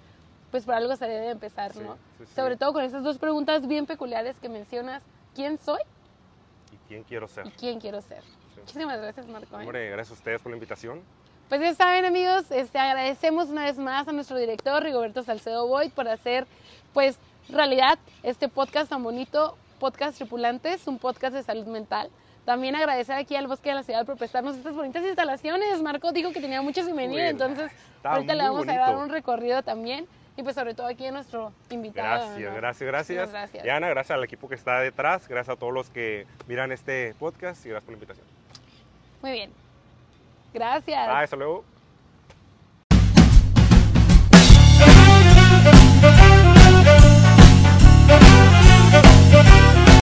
pues 0.50 0.64
por 0.64 0.74
algo 0.74 0.96
se 0.96 1.06
debe 1.06 1.30
empezar, 1.30 1.72
Sí, 1.72 1.80
¿no? 1.80 1.94
sí, 2.18 2.26
sí. 2.26 2.34
Sobre 2.34 2.56
todo 2.56 2.72
con 2.72 2.82
esas 2.84 3.02
dos 3.02 3.18
preguntas 3.18 3.66
bien 3.66 3.86
peculiares 3.86 4.36
que 4.40 4.48
mencionas. 4.48 5.02
¿Quién 5.34 5.58
soy 5.58 5.80
¿Y 6.72 6.76
quién 6.88 7.04
quiero 7.04 7.28
ser? 7.28 7.46
y 7.46 7.50
quién 7.50 7.80
quiero 7.80 8.00
ser? 8.02 8.22
Muchísimas 8.58 9.00
gracias, 9.00 9.26
Marco. 9.26 9.56
¿eh? 9.56 9.62
Hombre, 9.62 9.90
gracias 9.90 10.10
a 10.10 10.20
ustedes 10.20 10.40
por 10.40 10.50
la 10.50 10.56
invitación. 10.56 11.00
Pues 11.48 11.60
ya 11.60 11.74
saben 11.74 12.04
amigos, 12.06 12.50
este, 12.50 12.78
agradecemos 12.78 13.48
una 13.48 13.64
vez 13.64 13.76
más 13.78 14.08
a 14.08 14.12
nuestro 14.12 14.36
director 14.38 14.82
Rigoberto 14.82 15.22
Salcedo 15.22 15.66
Boyd 15.66 15.90
por 15.92 16.08
hacer 16.08 16.46
pues 16.94 17.18
realidad 17.48 17.98
este 18.22 18.48
podcast 18.48 18.88
tan 18.90 19.02
bonito, 19.02 19.56
Podcast 19.78 20.16
Tripulantes, 20.16 20.86
un 20.86 20.98
podcast 20.98 21.34
de 21.34 21.42
salud 21.42 21.66
mental. 21.66 22.08
También 22.44 22.74
agradecer 22.74 23.14
aquí 23.16 23.36
al 23.36 23.46
Bosque 23.46 23.68
de 23.68 23.76
la 23.76 23.82
Ciudad 23.82 24.04
por 24.04 24.16
prestarnos 24.16 24.56
estas 24.56 24.74
bonitas 24.74 25.04
instalaciones. 25.04 25.80
Marco 25.80 26.12
dijo 26.12 26.32
que 26.32 26.40
tenía 26.40 26.60
venir, 26.60 27.08
Muy 27.08 27.20
entonces 27.20 27.70
ahorita 28.02 28.34
le 28.34 28.42
vamos 28.42 28.66
a 28.66 28.76
dar 28.76 28.96
un 28.96 29.10
recorrido 29.10 29.62
también. 29.62 30.06
Y 30.36 30.42
pues 30.42 30.54
sobre 30.54 30.74
todo 30.74 30.86
aquí 30.86 31.06
a 31.06 31.12
nuestro 31.12 31.52
invitado. 31.68 32.26
Gracias, 32.26 32.50
¿no? 32.50 32.56
gracias, 32.56 32.86
gracias. 32.86 33.30
Gracias. 33.30 33.64
Y 33.66 33.68
Ana, 33.68 33.88
gracias 33.90 34.16
al 34.16 34.24
equipo 34.24 34.48
que 34.48 34.54
está 34.54 34.80
detrás, 34.80 35.28
gracias 35.28 35.56
a 35.56 35.58
todos 35.58 35.74
los 35.74 35.90
que 35.90 36.26
miran 36.48 36.72
este 36.72 37.14
podcast 37.18 37.66
y 37.66 37.68
gracias 37.68 37.84
por 37.84 37.92
la 37.92 37.96
invitación. 37.96 38.26
Muy 39.20 39.32
bien. 39.32 39.50
Gracias. 40.54 41.08
Ah, 41.08 41.20
hasta 41.20 41.36
luego. 41.36 41.64